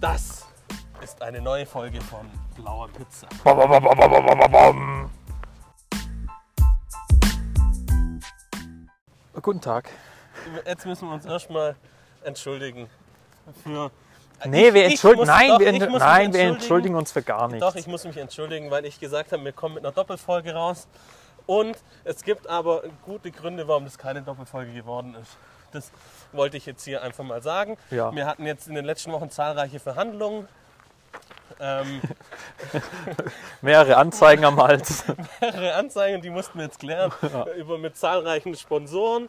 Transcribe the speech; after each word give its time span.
Das 0.00 0.46
ist 1.02 1.20
eine 1.22 1.40
neue 1.40 1.66
Folge 1.66 2.00
von 2.00 2.26
Blauer 2.56 2.88
Pizza. 2.88 3.26
Guten 9.40 9.60
Tag. 9.60 9.88
Jetzt 10.66 10.84
müssen 10.86 11.08
wir 11.08 11.14
uns 11.14 11.24
erstmal 11.26 11.76
entschuldigen 12.24 12.88
für. 13.62 13.90
Nee, 14.44 14.68
Ich- 14.68 14.74
wir 14.74 14.84
entschuldigen, 14.84 15.20
muss- 15.22 15.28
nein, 15.28 15.48
doch, 15.48 15.58
wir, 15.60 15.68
ich 15.72 15.80
ent- 15.82 15.90
muss 15.90 16.00
mich 16.00 16.00
nein, 16.00 16.18
wir 16.18 16.24
entschuldigen. 16.26 16.54
entschuldigen 16.54 16.94
uns 16.94 17.12
für 17.12 17.22
gar 17.22 17.48
nichts. 17.48 17.66
Doch, 17.66 17.74
ich 17.74 17.86
muss 17.86 18.04
mich 18.04 18.16
entschuldigen, 18.16 18.70
weil 18.70 18.84
ich 18.84 19.00
gesagt 19.00 19.32
habe, 19.32 19.44
wir 19.44 19.52
kommen 19.52 19.74
mit 19.76 19.84
einer 19.84 19.92
Doppelfolge 19.92 20.54
raus. 20.54 20.86
Und 21.46 21.76
es 22.04 22.22
gibt 22.22 22.46
aber 22.46 22.82
gute 23.04 23.30
Gründe, 23.30 23.66
warum 23.66 23.84
das 23.84 23.96
keine 23.96 24.22
Doppelfolge 24.22 24.72
geworden 24.72 25.16
ist. 25.20 25.36
Das 25.72 25.90
wollte 26.32 26.56
ich 26.56 26.66
jetzt 26.66 26.84
hier 26.84 27.02
einfach 27.02 27.24
mal 27.24 27.42
sagen. 27.42 27.76
Ja. 27.90 28.14
Wir 28.14 28.26
hatten 28.26 28.46
jetzt 28.46 28.68
in 28.68 28.74
den 28.74 28.84
letzten 28.84 29.12
Wochen 29.12 29.30
zahlreiche 29.30 29.80
Verhandlungen. 29.80 30.48
Ähm, 31.60 32.00
Mehrere 33.62 33.96
Anzeigen 33.96 34.44
am 34.44 34.60
Hals. 34.60 35.04
mehrere 35.40 35.74
Anzeigen, 35.74 36.22
die 36.22 36.30
mussten 36.30 36.58
wir 36.58 36.66
jetzt 36.66 36.78
klären, 36.78 37.12
über 37.56 37.78
mit 37.78 37.96
zahlreichen 37.96 38.54
Sponsoren. 38.54 39.28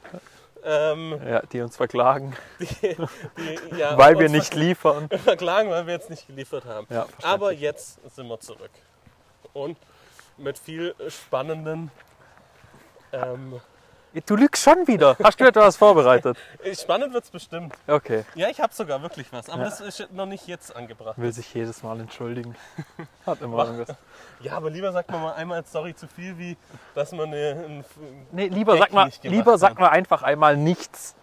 Ähm, 0.64 1.22
ja, 1.26 1.42
die 1.42 1.62
uns 1.62 1.78
verklagen, 1.78 2.36
die, 2.60 2.68
die, 2.68 3.78
ja, 3.78 3.98
weil 3.98 4.20
wir 4.20 4.28
nicht 4.28 4.56
liefern. 4.56 5.08
verklagen, 5.24 5.70
weil 5.70 5.86
wir 5.88 5.94
jetzt 5.94 6.10
nicht 6.10 6.28
geliefert 6.28 6.66
haben. 6.66 6.86
Ja, 6.90 7.08
Aber 7.24 7.54
jetzt 7.54 8.00
sind 8.14 8.28
wir 8.28 8.40
zurück. 8.40 8.72
Und 9.54 9.78
mit 10.38 10.60
viel 10.60 10.96
spannenden. 11.08 11.92
Ähm, 13.14 13.62
Du 14.26 14.36
lügst 14.36 14.64
schon 14.64 14.88
wieder. 14.88 15.16
Hast 15.24 15.40
du 15.40 15.46
etwas 15.46 15.78
vorbereitet? 15.78 16.36
spannend 16.74 17.14
wird 17.14 17.24
es 17.26 17.30
bestimmt. 17.30 17.76
Okay. 17.88 18.26
Ja, 18.34 18.50
ich 18.50 18.60
habe 18.60 18.74
sogar 18.74 19.02
wirklich 19.04 19.32
was. 19.32 19.50
Aber 19.50 19.64
das 19.64 19.82
ist 19.82 20.12
noch 20.12 20.26
nicht 20.26 20.48
jetzt 20.48 20.76
angebracht. 20.76 21.18
Will 21.18 21.32
sich 21.32 21.54
jedes 21.54 21.84
Mal 21.84 22.00
entschuldigen. 22.00 22.56
Hat 23.26 23.42
immer 23.42 23.66
irgendwas. 23.66 23.96
Ja, 24.42 24.54
aber 24.54 24.72
lieber 24.72 24.92
sagt 24.92 25.12
man 25.12 25.22
mal 25.22 25.34
einmal 25.34 25.64
sorry 25.64 25.96
zu 25.96 26.08
viel, 26.08 26.38
wie 26.40 26.58
dass 26.96 27.12
man 27.12 27.28
eine, 27.28 27.66
ein, 27.68 27.86
Nee, 28.32 28.48
lieber 28.48 28.74
Gag 28.74 28.84
sag 28.84 28.94
mal, 28.94 29.06
nicht 29.06 29.22
gemacht 29.22 29.38
lieber 29.38 29.54
hat. 29.54 29.60
sag 29.60 29.80
mal 29.80 29.90
einfach 29.90 30.24
einmal 30.24 30.58
nichts. 30.58 31.16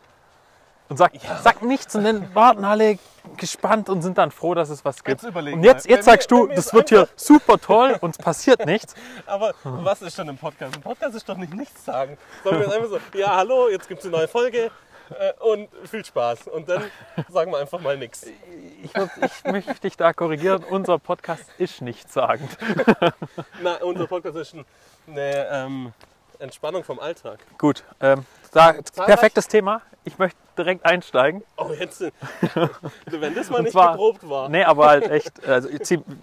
Und 0.88 0.96
sag, 0.98 1.12
sag 1.42 1.62
nichts 1.62 1.96
und 1.96 2.04
dann 2.04 2.34
warten 2.34 2.64
alle 2.64 2.98
gespannt 3.36 3.88
und 3.88 4.02
sind 4.02 4.18
dann 4.18 4.30
froh, 4.30 4.54
dass 4.54 4.70
es 4.70 4.84
was 4.84 5.02
gibt. 5.02 5.20
Jetzt 5.22 5.28
überlegen 5.28 5.58
und 5.58 5.64
jetzt, 5.64 5.88
jetzt 5.88 6.04
sagst 6.04 6.30
wir- 6.30 6.46
du, 6.46 6.54
das 6.54 6.72
wird 6.72 6.90
hier 6.90 7.08
super 7.16 7.58
toll 7.58 7.96
und 8.00 8.10
es 8.10 8.18
passiert 8.18 8.64
nichts. 8.66 8.94
Aber 9.26 9.52
was 9.64 10.00
ist 10.02 10.14
schon 10.14 10.28
im 10.28 10.38
Podcast? 10.38 10.76
Ein 10.76 10.82
Podcast 10.82 11.16
ist 11.16 11.28
doch 11.28 11.36
nicht 11.36 11.52
nichts 11.54 11.84
sagen. 11.84 12.16
Sondern 12.44 12.62
wir 12.70 12.72
einfach 12.76 12.88
so, 12.88 13.18
ja, 13.18 13.34
hallo, 13.36 13.68
jetzt 13.68 13.88
gibt 13.88 13.98
es 14.00 14.06
eine 14.06 14.16
neue 14.16 14.28
Folge 14.28 14.70
äh, 15.10 15.32
und 15.40 15.68
viel 15.90 16.04
Spaß. 16.04 16.46
Und 16.46 16.68
dann 16.68 16.84
sagen 17.30 17.50
wir 17.50 17.58
einfach 17.58 17.80
mal 17.80 17.96
nichts. 17.96 18.24
Ich, 18.24 18.90
ich 18.94 19.52
möchte 19.52 19.74
dich 19.80 19.96
da 19.96 20.12
korrigieren, 20.12 20.62
unser 20.70 21.00
Podcast 21.00 21.44
ist 21.58 21.82
nichtssagend. 21.82 22.56
Na, 23.60 23.74
unser 23.82 24.06
Podcast 24.06 24.36
ist 24.36 24.54
ein- 24.54 24.64
eine 25.08 25.48
ähm, 25.50 25.92
Entspannung 26.38 26.84
vom 26.84 27.00
Alltag. 27.00 27.40
Gut, 27.58 27.82
ähm, 28.00 28.24
da, 28.52 28.72
perfektes 29.04 29.48
Thema. 29.48 29.82
Ich 30.06 30.18
möchte 30.18 30.38
direkt 30.56 30.86
einsteigen. 30.86 31.42
Oh, 31.56 31.72
jetzt, 31.76 32.00
äh, 32.00 32.12
wenn 33.06 33.34
das 33.34 33.50
mal 33.50 33.60
nicht 33.62 33.72
zwar- 33.72 33.92
geprobt 33.92 34.28
war. 34.28 34.48
Nee, 34.48 34.62
aber 34.62 34.86
halt 34.86 35.10
echt, 35.10 35.44
also 35.46 35.68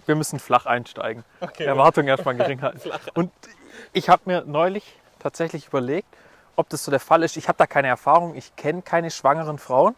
wir 0.06 0.14
müssen 0.16 0.38
flach 0.38 0.64
einsteigen. 0.64 1.22
Okay, 1.40 1.64
Erwartungen 1.64 2.08
erstmal 2.08 2.34
gering 2.34 2.62
halten. 2.62 2.80
Und 3.12 3.30
ich 3.92 4.08
habe 4.08 4.22
mir 4.24 4.42
neulich 4.46 4.98
tatsächlich 5.18 5.66
überlegt, 5.68 6.08
ob 6.56 6.70
das 6.70 6.82
so 6.82 6.90
der 6.90 6.98
Fall 6.98 7.22
ist. 7.22 7.36
Ich 7.36 7.46
habe 7.48 7.58
da 7.58 7.66
keine 7.66 7.88
Erfahrung, 7.88 8.34
ich 8.36 8.56
kenne 8.56 8.80
keine 8.80 9.10
schwangeren 9.10 9.58
Frauen, 9.58 9.94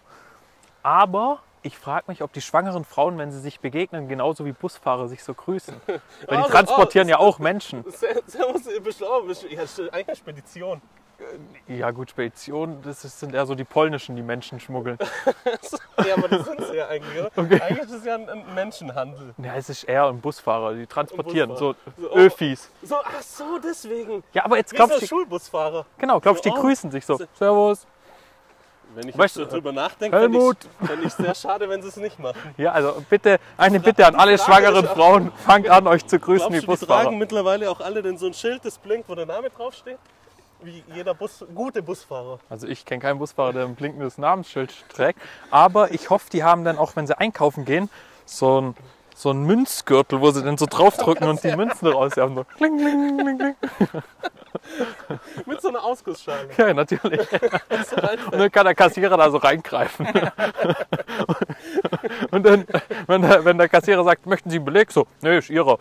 aber 0.82 1.38
ich 1.62 1.78
frage 1.78 2.06
mich, 2.08 2.22
ob 2.22 2.32
die 2.32 2.40
schwangeren 2.40 2.84
Frauen, 2.84 3.18
wenn 3.18 3.30
sie 3.30 3.40
sich 3.40 3.60
begegnen, 3.60 4.08
genauso 4.08 4.44
wie 4.44 4.52
Busfahrer 4.52 5.06
sich 5.06 5.22
so 5.22 5.32
grüßen. 5.32 5.80
Weil 5.86 6.00
die 6.28 6.34
Also, 6.36 6.50
transportieren 6.50 7.06
oh, 7.06 7.10
ja 7.10 7.18
auch 7.18 7.38
Menschen. 7.38 7.84
Ser- 7.90 8.20
Servus, 8.26 8.66
ihr 8.66 9.52
ja, 9.52 9.60
das 9.62 9.78
ist 9.78 9.92
eigentlich 9.92 10.08
eine 10.08 10.16
Spedition. 10.16 10.82
Ja 11.66 11.90
gut, 11.92 12.10
Spedition, 12.10 12.80
das 12.84 13.04
ist- 13.04 13.18
sind 13.20 13.34
eher 13.34 13.46
so 13.46 13.54
die 13.54 13.64
polnischen, 13.64 14.16
die 14.16 14.22
Menschen 14.22 14.60
schmuggeln. 14.60 14.98
Ja, 16.06 16.14
aber 16.14 16.28
das 16.28 16.44
sind 16.46 16.62
sie 16.66 16.76
ja 16.76 16.88
eigentlich, 16.88 17.18
oder? 17.20 17.62
Eigentlich 17.64 17.84
ist 17.84 17.90
es 17.92 18.04
ja 18.04 18.14
ein, 18.14 18.28
ein 18.28 18.54
Menschenhandel. 18.54 19.34
Ja, 19.38 19.54
es 19.56 19.68
ist 19.70 19.84
eher 19.84 20.06
ein 20.06 20.20
Busfahrer, 20.20 20.74
die 20.74 20.86
transportieren, 20.86 21.56
so 21.56 21.74
Busfahrer. 21.74 21.96
So, 21.96 22.10
oh. 22.10 22.16
Öfis. 22.18 22.70
So, 22.82 22.96
ach 23.02 23.22
so, 23.22 23.58
deswegen. 23.64 24.22
Ja, 24.34 24.44
aber 24.44 24.58
jetzt 24.58 24.70
so 24.70 24.76
glaubst 24.76 25.00
du, 25.02 25.06
Schulbusfahrer. 25.06 25.86
genau, 25.98 26.20
glaubst 26.20 26.44
du, 26.44 26.50
die 26.50 26.56
Oh. 26.56 26.60
grüßen 26.60 26.90
sich 26.90 27.04
so. 27.06 27.18
Servus. 27.34 27.86
Wenn 28.94 29.08
ich 29.08 29.18
Weißt 29.18 29.36
jetzt 29.36 29.46
du, 29.46 29.50
so 29.50 29.56
drüber 29.56 29.72
nachdenke, 29.72 30.16
fände 30.18 30.38
ich 30.38 30.86
fänd 30.88 31.04
ich 31.04 31.12
sehr 31.14 31.34
schade, 31.34 31.68
wenn 31.68 31.82
sie 31.82 31.88
es 31.88 31.96
nicht 31.96 32.18
machen. 32.18 32.54
Ja, 32.56 32.72
also 32.72 33.02
bitte, 33.10 33.40
eine 33.56 33.80
Bitte 33.80 34.06
an 34.06 34.14
alle 34.14 34.38
schwangeren 34.38 34.86
Frauen, 34.86 35.32
fangt 35.44 35.68
an, 35.68 35.86
euch 35.88 36.06
zu 36.06 36.18
grüßen 36.18 36.48
Glaubst 36.48 36.52
wie 36.52 36.56
du, 36.56 36.60
die 36.60 36.66
Busfahrer. 36.66 37.02
tragen 37.04 37.18
mittlerweile 37.18 37.70
auch 37.70 37.80
alle 37.80 38.02
denn 38.02 38.16
so 38.16 38.26
ein 38.26 38.34
Schild, 38.34 38.64
das 38.64 38.78
blinkt, 38.78 39.08
wo 39.08 39.14
der 39.14 39.26
Name 39.26 39.50
draufsteht? 39.50 39.98
Wie 40.62 40.82
jeder 40.94 41.14
Bus, 41.14 41.44
gute 41.54 41.82
Busfahrer. 41.82 42.38
Also 42.48 42.66
ich 42.66 42.84
kenne 42.84 43.00
keinen 43.00 43.18
Busfahrer, 43.18 43.52
der 43.52 43.64
ein 43.66 43.74
blinkendes 43.74 44.18
Namensschild 44.18 44.72
trägt. 44.88 45.20
Aber 45.50 45.92
ich 45.92 46.10
hoffe, 46.10 46.28
die 46.32 46.42
haben 46.44 46.64
dann 46.64 46.78
auch, 46.78 46.96
wenn 46.96 47.06
sie 47.06 47.16
einkaufen 47.18 47.64
gehen, 47.64 47.88
so 48.24 48.60
ein, 48.60 48.76
so 49.14 49.30
ein 49.30 49.44
Münzgürtel, 49.44 50.20
wo 50.20 50.30
sie 50.30 50.42
dann 50.42 50.58
so 50.58 50.66
draufdrücken 50.66 51.28
und 51.28 51.42
die 51.44 51.54
Münzen 51.54 51.88
raushaben. 51.88 52.34
So 52.36 52.44
kling, 52.44 52.78
kling, 52.78 53.18
kling, 53.18 53.38
kling. 53.38 53.54
Mit 55.46 55.60
so 55.60 55.68
einer 55.68 55.84
Ausgussschale. 55.84 56.48
Ja, 56.56 56.74
natürlich. 56.74 57.20
Rein- 57.92 58.18
Und 58.32 58.38
dann 58.38 58.50
kann 58.50 58.64
der 58.64 58.74
Kassierer 58.74 59.16
da 59.16 59.30
so 59.30 59.36
reingreifen. 59.36 60.06
Und 62.30 62.44
dann, 62.44 62.66
wenn 63.06 63.22
der, 63.22 63.44
wenn 63.44 63.58
der 63.58 63.68
Kassierer 63.68 64.02
sagt, 64.04 64.26
möchten 64.26 64.50
Sie 64.50 64.56
einen 64.56 64.64
Beleg? 64.64 64.90
So, 64.90 65.06
nee, 65.20 65.38
ist 65.38 65.50
Ihrer. 65.50 65.78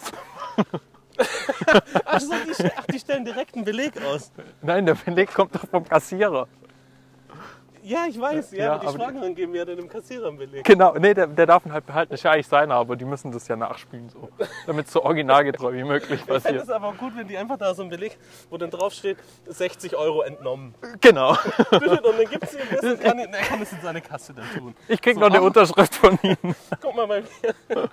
Ach, 2.06 2.20
so, 2.20 2.32
die, 2.34 2.70
ach, 2.76 2.86
die 2.86 3.00
stellen 3.00 3.26
direkt 3.26 3.56
einen 3.56 3.66
Beleg 3.66 3.94
aus. 4.04 4.32
Nein, 4.62 4.86
der 4.86 4.96
Beleg 4.96 5.34
kommt 5.34 5.54
doch 5.56 5.68
vom 5.70 5.88
Kassierer. 5.88 6.48
Ja, 7.88 8.06
ich 8.10 8.20
weiß, 8.20 8.50
ja, 8.54 8.58
Ja, 8.58 8.72
aber 8.74 8.80
die 8.82 8.88
aber 8.88 8.98
die- 8.98 9.04
Schwangeren 9.04 9.36
geben 9.36 9.54
ja 9.54 9.64
dann 9.64 9.78
dem 9.78 9.88
Kassierer 9.88 10.30
einen 10.30 10.40
Beleg. 10.40 10.64
Genau, 10.64 10.96
nee, 10.98 11.14
der, 11.14 11.28
der 11.28 11.46
darf 11.46 11.68
ihn 11.68 11.72
halt 11.72 11.86
behalten. 11.86 12.16
Ist 12.16 12.24
ja 12.24 12.32
eigentlich 12.32 12.48
seiner, 12.48 12.74
aber 12.74 12.96
die 12.96 13.06
müssen 13.06 13.32
das 13.32 13.48
ja 13.48 13.56
nachspielen, 13.56 14.10
so. 14.10 14.28
Damit 14.66 14.88
es 14.88 14.92
so 14.92 15.04
originalgetreu 15.04 15.72
wie 15.72 15.84
möglich 15.84 16.20
Ich 16.20 16.26
fände 16.26 16.42
passiert. 16.42 16.64
es 16.64 16.70
aber 16.72 16.94
gut, 16.94 17.16
wenn 17.16 17.28
die 17.28 17.38
einfach 17.38 17.60
da 17.60 17.76
so 17.76 17.84
einen 17.84 17.92
Beleg, 17.92 18.18
wo 18.50 18.58
dann 18.58 18.72
draufsteht, 18.72 19.18
60 19.46 19.96
Euro 19.96 20.24
entnommen. 20.24 20.74
Genau. 21.00 21.30
Und 21.70 21.86
dann 21.86 22.26
gibt 22.28 22.44
es 22.46 22.54
ihm 22.56 22.62
das 22.72 22.82
und 22.84 23.02
kann, 23.02 23.20
er 23.20 23.28
kann 23.28 23.62
es 23.62 23.72
in 23.72 23.82
seine 23.84 24.02
Kasse 24.02 24.34
dann 24.34 24.50
tun. 24.58 24.76
Ich 24.88 25.00
krieg 25.00 25.18
noch 25.18 25.28
eine 25.30 25.44
Unterschrift 25.44 25.94
von 25.94 26.18
Ihnen. 26.24 26.56
Guck 26.82 26.96
mal 26.96 27.06
bei 27.06 27.22
mir. 27.22 27.90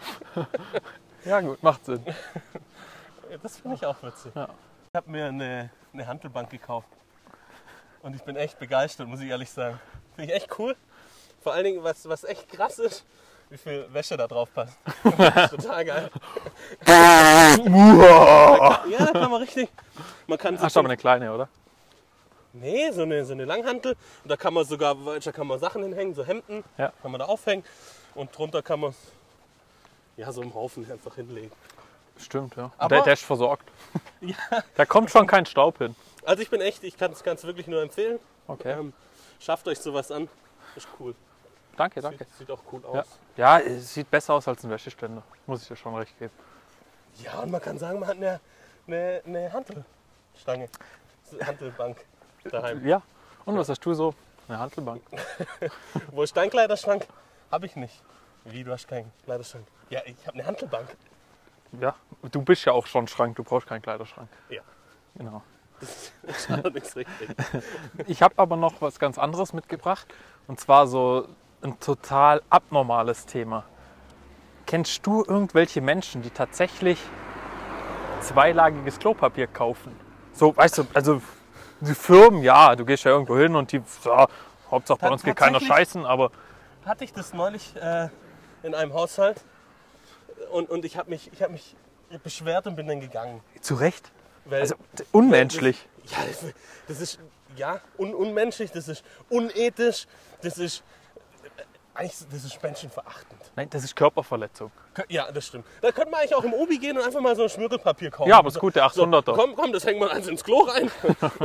Ja 1.27 1.41
gut, 1.43 1.63
macht 1.63 1.85
Sinn. 1.85 2.03
Das 3.41 3.59
finde 3.59 3.77
ich 3.77 3.87
auch 3.87 4.03
witzig. 4.03 4.33
Ja. 4.35 4.49
Ich 4.91 4.95
habe 4.97 5.11
mir 5.11 5.27
eine, 5.27 5.71
eine 5.93 6.07
Handelbank 6.07 6.51
gekauft. 6.51 6.89
Und 8.03 8.15
ich 8.17 8.23
bin 8.23 8.37
echt 8.37 8.59
begeistert, 8.59 9.07
muss 9.09 9.21
ich 9.21 9.31
ehrlich 9.31 9.49
sagen. 9.51 9.81
Finde 10.17 10.33
ich 10.33 10.37
echt 10.43 10.59
cool. 10.59 10.77
Vor 11.41 11.53
allen 11.55 11.65
Dingen, 11.65 11.83
was, 11.83 12.09
was 12.09 12.25
echt 12.25 12.49
krass 12.51 12.79
ist, 12.79 13.05
wie 13.49 13.57
viel 13.57 13.87
Wäsche 13.93 14.17
da 14.17 14.27
drauf 14.27 14.53
passt. 14.53 14.77
Total 15.51 15.85
geil. 15.85 16.11
Ja, 16.87 17.57
da 18.99 19.13
kann 19.13 19.31
man 19.31 19.41
richtig. 19.41 19.69
Man 20.27 20.39
kann 20.39 20.61
Hast 20.61 20.75
du 20.77 20.81
aber 20.81 20.89
eine 20.89 20.97
kleine, 20.97 21.33
oder? 21.33 21.49
Nee, 22.53 22.91
so 22.91 23.03
eine, 23.03 23.25
so 23.25 23.33
eine 23.33 23.45
Langhantel. 23.45 23.97
Und 24.23 24.31
da 24.31 24.37
kann 24.37 24.53
man 24.53 24.65
sogar, 24.65 24.95
da 24.95 25.33
kann 25.33 25.47
man 25.47 25.59
Sachen 25.59 25.83
hinhängen, 25.83 26.15
so 26.15 26.25
Hemden, 26.25 26.63
Ja. 26.77 26.93
kann 27.01 27.11
man 27.11 27.19
da 27.19 27.27
aufhängen. 27.27 27.65
Und 28.15 28.37
drunter 28.37 28.63
kann 28.63 28.81
man 28.81 28.95
ja 30.17 30.31
so 30.33 30.43
einen 30.43 30.53
Haufen 30.55 30.91
einfach 30.91 31.15
hinlegen. 31.15 31.51
Stimmt, 32.25 32.57
ja. 32.57 32.65
Und 32.65 32.73
Aber- 32.79 32.97
der, 32.97 33.05
der 33.05 33.13
ist 33.15 33.25
versorgt. 33.25 33.69
Ja. 34.21 34.37
Da 34.77 34.87
kommt 34.87 35.11
schon 35.11 35.27
kein 35.27 35.47
Staub 35.47 35.79
hin. 35.79 35.97
Also 36.25 36.43
ich 36.43 36.49
bin 36.51 36.61
echt, 36.61 36.85
ich 36.85 36.97
kann 36.97 37.11
es 37.13 37.45
wirklich 37.45 37.67
nur 37.67 37.83
empfehlen. 37.83 38.21
Okay. 38.47 38.71
Ähm, 38.79 38.93
schafft 39.41 39.67
euch 39.67 39.81
sowas 39.81 40.13
an. 40.13 40.29
Ist 40.77 40.87
cool. 41.01 41.15
Danke, 41.77 42.01
danke. 42.01 42.25
Sieht, 42.25 42.39
sieht 42.39 42.51
auch 42.53 42.61
cool 42.71 42.81
Ja. 42.85 43.01
aus. 43.01 43.07
ja, 43.37 43.59
es 43.59 43.93
sieht 43.95 44.09
besser 44.11 44.35
aus 44.35 44.47
als 44.47 44.63
ein 44.63 44.71
Wäscheständer. 44.71 45.23
Muss 45.47 45.63
ich 45.63 45.69
dir 45.69 45.75
schon 45.77 45.97
recht 45.97 46.17
geben. 46.21 46.33
Ja, 47.25 47.41
und 47.41 47.51
man 47.51 47.61
kann 47.61 47.79
sagen, 47.79 47.99
man 47.99 48.09
hat 48.11 48.17
eine, 48.17 48.41
eine, 48.87 49.23
eine 49.27 49.53
Hantelstange. 49.53 50.69
Hantelbank 51.45 52.05
daheim. 52.45 52.87
Ja. 52.87 53.03
Und 53.45 53.57
was 53.59 53.69
hast 53.69 53.85
du 53.85 53.93
so? 53.95 54.15
Eine 54.47 54.59
Handelbank. 54.61 55.03
Wo 56.13 56.23
ist 56.23 56.37
dein 56.37 56.49
Kleiderschrank? 56.51 57.07
Habe 57.51 57.67
ich 57.67 57.75
nicht. 57.75 58.01
Wie, 58.45 58.63
du 58.63 58.71
hast 58.73 58.87
keinen 58.87 59.11
Kleiderschrank? 59.25 59.67
Ja, 59.91 60.01
ich 60.05 60.15
habe 60.27 60.35
eine 60.39 60.47
Hantelbank. 60.47 60.89
Ja. 61.81 61.95
Du 62.31 62.43
bist 62.43 62.65
ja 62.65 62.73
auch 62.73 62.87
schon 62.87 63.09
Schrank, 63.09 63.37
du 63.37 63.45
brauchst 63.45 63.67
keinen 63.67 63.83
Kleiderschrank. 63.83 64.29
Ja. 64.49 64.63
Genau. 65.15 65.43
Das 65.81 66.13
ist 66.23 66.51
allerdings 66.51 66.95
richtig. 66.97 67.29
Ich 68.07 68.23
habe 68.23 68.35
aber 68.37 68.57
noch 68.57 68.81
was 68.81 68.99
ganz 68.99 69.19
anderes 69.19 69.53
mitgebracht. 69.53 70.07
Und 70.47 70.61
zwar 70.61 70.87
so 70.87 71.29
ein 71.63 71.79
total 71.81 72.43
abnormales 72.51 73.27
Thema. 73.27 73.65
Kennst 74.67 75.07
du 75.07 75.25
irgendwelche 75.25 75.81
Menschen, 75.81 76.23
die 76.23 76.31
tatsächlich 76.31 76.99
zweilagiges 78.21 78.99
Klopapier 78.99 79.47
kaufen? 79.47 79.95
So, 80.33 80.57
weißt 80.57 80.79
du, 80.79 80.87
also 80.95 81.21
die 81.81 81.95
Firmen, 81.95 82.43
ja, 82.43 82.77
du 82.77 82.85
gehst 82.85 83.05
ja 83.05 83.11
irgendwo 83.11 83.37
hin 83.37 83.57
und 83.57 83.73
die, 83.73 83.83
ja, 84.05 84.27
Hauptsache 84.71 84.99
bei 85.01 85.11
uns 85.11 85.23
geht 85.23 85.37
keiner 85.37 85.61
scheißen, 85.61 86.07
aber 86.07 86.31
Hatte 86.87 87.05
ich 87.05 87.13
das 87.13 87.35
neulich 87.35 87.75
äh, 87.77 88.09
in 88.63 88.75
einem 88.75 88.95
Haushalt 88.95 89.45
und, 90.53 90.71
und 90.71 90.85
ich 90.85 90.97
habe 90.97 91.11
mich, 91.11 91.31
ich 91.33 91.43
hab 91.43 91.51
mich 91.51 91.75
beschwert 92.23 92.67
und 92.67 92.77
bin 92.77 92.87
dann 92.87 93.01
gegangen. 93.01 93.41
Zu 93.61 93.75
Recht. 93.75 94.11
Weil 94.45 94.61
Also 94.61 94.75
unmenschlich. 95.13 95.89
Ja, 96.07 96.19
das, 96.27 96.53
das 96.89 97.01
ist 97.01 97.19
ja 97.57 97.81
un, 97.99 98.15
unmenschlich, 98.15 98.71
das 98.73 98.89
ist 98.89 99.05
unethisch, 99.29 100.07
das 100.43 100.59
ist 100.59 100.83
äh, 101.45 101.63
eigentlich 101.95 102.17
das 102.31 102.45
ist 102.45 102.63
menschenverachtend. 102.63 103.41
Nein, 103.55 103.69
das 103.71 103.85
ist 103.85 103.95
Körperverletzung. 103.95 104.73
Ja, 105.09 105.31
das 105.31 105.47
stimmt. 105.47 105.67
Da 105.81 105.93
könnte 105.93 106.11
man 106.11 106.21
eigentlich 106.21 106.35
auch 106.35 106.45
im 106.45 106.55
Obi 106.55 106.79
gehen 106.79 106.97
und 106.99 107.05
einfach 107.05 107.21
mal 107.21 107.37
so 107.37 107.45
ein 107.45 107.49
Schmirgelpapier 107.49 108.11
kaufen. 108.11 108.29
Ja, 108.29 108.39
aber 108.39 108.47
das 108.47 108.55
so, 108.55 108.61
gute 108.61 108.83
800er. 108.83 109.25
So, 109.27 109.33
komm, 109.35 109.55
komm, 109.55 109.73
das 109.73 109.85
hängen 109.87 110.01
wir 110.01 110.11
eins 110.11 110.27
ins 110.27 110.43
Klo 110.43 110.61
rein. 110.61 110.91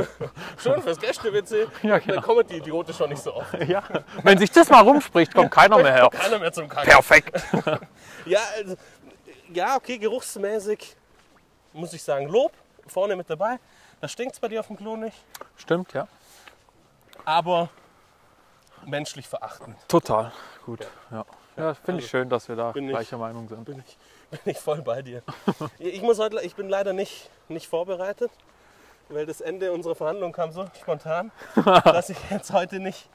Schön 0.62 0.82
fürs 0.82 0.98
Gäste-WC. 0.98 1.66
Ja, 1.82 1.98
genau. 1.98 2.14
Dann 2.14 2.22
kommen 2.22 2.46
die 2.46 2.56
Idioten 2.56 2.92
schon 2.94 3.10
nicht 3.10 3.22
so 3.22 3.34
oft. 3.34 3.54
Ja. 3.68 3.82
Wenn 4.22 4.38
sich 4.38 4.50
das 4.50 4.70
mal 4.70 4.80
rumspricht, 4.80 5.34
kommt 5.34 5.50
keiner 5.50 5.76
mehr 5.76 5.92
her. 5.92 6.08
Keiner 6.10 6.38
mehr 6.38 6.52
zum 6.52 6.68
Kacken. 6.68 6.90
Perfekt. 6.90 7.42
Ja, 8.26 8.40
also, 8.56 8.74
ja, 9.52 9.76
okay, 9.76 9.98
geruchsmäßig 9.98 10.96
muss 11.72 11.92
ich 11.92 12.02
sagen, 12.02 12.28
Lob 12.28 12.52
vorne 12.86 13.16
mit 13.16 13.28
dabei. 13.28 13.58
Da 14.00 14.08
stinkt 14.08 14.34
es 14.34 14.40
bei 14.40 14.48
dir 14.48 14.60
auf 14.60 14.68
dem 14.68 14.76
Klo 14.76 14.96
nicht. 14.96 15.16
Stimmt, 15.56 15.92
ja. 15.92 16.08
Aber 17.24 17.68
menschlich 18.86 19.26
verachtend. 19.28 19.76
Total. 19.88 20.32
Gut. 20.64 20.86
Ja, 21.10 21.24
ja 21.56 21.74
finde 21.74 22.02
ich 22.02 22.08
schön, 22.08 22.28
dass 22.28 22.48
wir 22.48 22.56
da 22.56 22.72
bin 22.72 22.84
ich- 22.84 22.90
gleicher 22.90 23.18
Meinung 23.18 23.48
sind. 23.48 23.64
Bin 23.64 23.82
ich, 23.86 23.98
bin 24.30 24.52
ich 24.52 24.58
voll 24.58 24.82
bei 24.82 25.02
dir. 25.02 25.22
Ich, 25.78 26.02
muss 26.02 26.18
heute, 26.18 26.40
ich 26.42 26.54
bin 26.54 26.68
leider 26.68 26.92
nicht, 26.92 27.28
nicht 27.48 27.66
vorbereitet, 27.66 28.30
weil 29.08 29.26
das 29.26 29.40
Ende 29.40 29.72
unserer 29.72 29.94
Verhandlung 29.94 30.32
kam 30.32 30.52
so 30.52 30.66
spontan, 30.80 31.32
dass 31.84 32.10
ich 32.10 32.18
jetzt 32.30 32.52
heute 32.52 32.78
nicht 32.78 33.08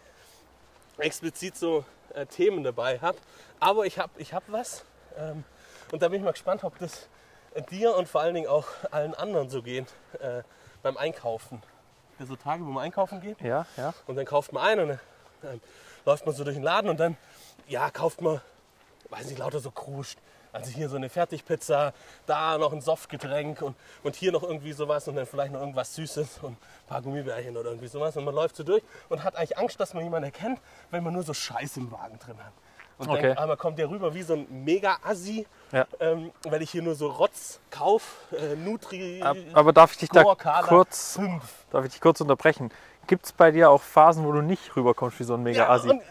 explizit 0.98 1.56
so 1.56 1.86
äh, 2.14 2.26
Themen 2.26 2.64
dabei 2.64 3.00
habe. 3.00 3.18
Aber 3.60 3.86
ich 3.86 4.00
habe 4.00 4.12
ich 4.18 4.34
hab 4.34 4.44
was. 4.48 4.84
Ähm, 5.18 5.44
und 5.94 6.02
da 6.02 6.10
bin 6.10 6.18
ich 6.18 6.26
mal 6.26 6.32
gespannt, 6.32 6.64
ob 6.64 6.80
das 6.80 7.08
dir 7.70 7.96
und 7.96 8.08
vor 8.08 8.22
allen 8.22 8.34
Dingen 8.34 8.48
auch 8.48 8.66
allen 8.90 9.14
anderen 9.14 9.50
so 9.50 9.62
geht 9.62 9.94
äh, 10.20 10.42
beim 10.82 10.98
Einkaufen. 10.98 11.62
Ja, 12.18 12.26
so 12.26 12.36
Tage, 12.36 12.66
wo 12.66 12.70
man 12.70 12.84
einkaufen 12.84 13.22
geht 13.22 13.40
Ja, 13.42 13.68
ja. 13.78 13.94
und 14.08 14.16
dann 14.16 14.26
kauft 14.26 14.54
man 14.54 14.64
ein 14.64 14.80
und 14.80 14.88
dann 14.90 15.00
ähm, 15.44 15.62
läuft 16.04 16.26
man 16.26 16.34
so 16.34 16.44
durch 16.44 16.56
den 16.56 16.64
Laden 16.64 16.90
und 16.90 17.00
dann, 17.00 17.16
ja, 17.68 17.92
kauft 17.92 18.22
man, 18.22 18.42
weiß 19.10 19.28
nicht, 19.28 19.38
lauter 19.38 19.60
so 19.60 19.70
Kruscht. 19.70 20.18
Also 20.52 20.72
hier 20.72 20.90
so 20.90 20.96
eine 20.96 21.10
Fertigpizza, 21.10 21.94
da 22.26 22.58
noch 22.58 22.74
ein 22.74 22.82
Softgetränk 22.82 23.62
und, 23.62 23.76
und 24.02 24.16
hier 24.16 24.32
noch 24.32 24.44
irgendwie 24.44 24.74
sowas 24.74 25.08
und 25.08 25.16
dann 25.16 25.28
vielleicht 25.28 25.52
noch 25.52 25.60
irgendwas 25.60 25.94
Süßes 25.94 26.40
und 26.42 26.54
ein 26.54 26.88
paar 26.88 27.04
Gummibärchen 27.04 27.56
oder 27.56 27.70
irgendwie 27.70 27.88
sowas. 27.88 28.18
Und 28.18 28.24
man 28.24 28.34
läuft 28.34 28.56
so 28.56 28.64
durch 28.64 28.84
und 29.10 29.24
hat 29.24 29.36
eigentlich 29.36 29.58
Angst, 29.60 29.80
dass 29.80 29.94
man 29.94 30.04
jemanden 30.04 30.26
erkennt, 30.26 30.60
wenn 30.90 31.04
man 31.04 31.14
nur 31.14 31.24
so 31.24 31.36
Scheiß 31.36 31.78
im 31.78 31.92
Wagen 31.92 32.18
drin 32.18 32.38
hat. 32.44 32.54
Und 32.98 33.10
Okay. 33.10 33.34
ah, 33.36 33.48
man 33.48 33.58
kommt 33.58 33.80
ja 33.80 33.88
rüber 33.88 34.14
wie 34.14 34.22
so 34.22 34.34
ein 34.36 34.48
Mega-Assi, 34.64 35.48
Ja. 35.72 35.86
ähm, 36.00 36.32
weil 36.44 36.62
ich 36.62 36.70
hier 36.72 36.82
nur 36.84 36.96
so 36.96 37.08
Rotz 37.08 37.60
kauf, 37.72 38.18
äh, 38.32 38.56
Nutri, 38.56 39.22
Ab- 39.22 39.36
Aber 39.54 39.74
darf 39.74 39.94
ich 39.94 39.98
dich 39.98 40.10
da 40.10 40.24
kurz, 40.62 41.16
5. 41.16 41.42
darf 41.72 41.86
ich 41.86 41.92
dich 41.94 42.02
kurz 42.02 42.22
unterbrechen? 42.22 42.72
Gibt 43.08 43.26
es 43.26 43.32
bei 43.34 43.52
dir 43.52 43.70
auch 43.72 43.82
Phasen, 43.82 44.26
wo 44.26 44.32
du 44.32 44.42
nicht 44.42 44.76
rüberkommst 44.76 45.20
wie 45.20 45.24
so 45.24 45.34
ein 45.34 45.40
Ja, 45.40 45.44
Mega-Assi? 45.44 45.90
und, 45.90 46.02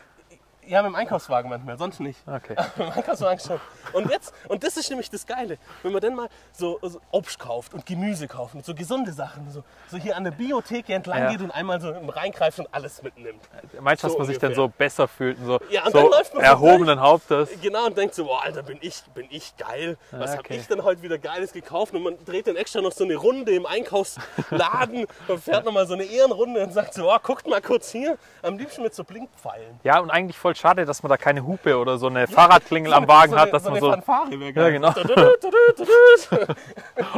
ja, 0.73 0.81
mit 0.83 0.91
dem 0.91 0.95
Einkaufswagen 0.97 1.51
manchmal, 1.51 1.77
sonst 1.77 2.01
nicht. 2.01 2.19
Okay. 2.27 2.57
Mit 2.77 2.87
dem 2.89 2.93
Einkaufswagen 2.93 3.39
schon. 3.39 3.61
Und 3.93 4.11
jetzt, 4.11 4.33
und 4.49 4.65
das 4.65 4.79
ist 4.79 4.89
nämlich 4.89 5.11
das 5.11 5.27
Geile, 5.27 5.59
wenn 5.83 5.93
man 5.93 6.01
dann 6.01 6.15
mal 6.15 6.29
so, 6.53 6.79
so 6.81 6.99
Obst 7.11 7.39
kauft 7.39 7.75
und 7.75 7.85
Gemüse 7.85 8.27
kauft 8.27 8.55
und 8.55 8.65
so 8.65 8.75
gesunde 8.75 9.13
Sachen, 9.13 9.51
so, 9.51 9.65
so 9.91 9.99
hier 9.99 10.17
an 10.17 10.25
der 10.25 10.31
Biotheke 10.31 10.95
entlang 10.95 11.19
Ja. 11.25 11.31
geht 11.31 11.43
und 11.43 11.51
einmal 11.51 11.79
so 11.79 11.91
reingreift 11.91 12.59
und 12.59 12.69
alles 12.73 13.03
mitnimmt. 13.03 13.43
Meinst 13.81 14.03
du, 14.03 14.07
dass 14.07 14.13
So 14.15 14.19
man 14.19 14.27
sich 14.27 14.39
dann 14.39 14.55
so 14.55 14.67
besser 14.69 15.07
fühlt 15.09 15.39
und 15.41 15.45
so, 15.45 15.61
Ja, 15.69 15.85
und 15.85 15.93
so 15.93 15.99
dann 15.99 16.11
läuft 16.11 16.33
man 16.35 16.43
so 16.43 16.51
erhobenen 16.51 17.01
Hauptes? 17.01 17.51
Genau, 17.61 17.85
und 17.87 17.99
denkt 17.99 18.15
so, 18.15 18.25
boah, 18.25 18.43
Alter, 18.43 18.63
bin 18.63 18.79
ich, 18.81 19.03
bin 19.15 19.27
ich 19.29 19.55
geil. 19.59 19.99
Was 20.11 20.31
Ja, 20.31 20.39
hab 20.39 20.45
okay. 20.47 20.57
ich 20.57 20.67
denn 20.69 20.83
heute 20.83 21.03
wieder 21.03 21.19
Geiles 21.19 21.53
gekauft? 21.53 21.93
Und 21.93 22.03
man 22.03 22.17
dreht 22.25 22.47
dann 22.47 22.57
extra 22.57 22.81
noch 22.81 22.93
so 22.93 23.05
eine 23.05 23.17
Runde 23.17 23.53
im 23.53 23.67
Einkaufsladen 23.67 25.07
und 25.29 25.39
fährt 25.45 25.67
nochmal 25.67 25.87
so 25.87 25.93
eine 25.93 26.05
Ehrenrunde 26.05 26.63
und 26.65 26.73
sagt 26.73 26.95
so, 26.95 27.13
oh, 27.13 27.19
guckt 27.23 27.47
mal 27.47 27.61
kurz 27.61 27.91
hier. 27.91 28.17
Am 28.41 28.57
liebsten 28.57 28.83
mit 28.83 28.95
so 28.95 29.05
Blinkpfeilen. 29.05 29.79
Ja, 29.85 29.99
und 29.99 30.11
eigentlich 30.11 30.39
voll 30.39 30.57
schade, 30.63 30.87
dass 30.87 31.03
man 31.03 31.11
da 31.11 31.17
keine 31.17 31.45
Hupe 31.45 31.77
oder 31.77 31.99
so 31.99 32.07
eine 32.07 32.29
Fahrradklingel 32.29 32.93
am 32.95 33.09
Wagen 33.09 33.33
so 33.33 33.39
hat, 33.39 33.53
dass 33.53 33.65
so 33.65 33.71
man 33.71 33.81
so. 33.81 33.91
Ja, 33.91 34.71
genau. 34.71 34.93
Tudut. 34.93 35.87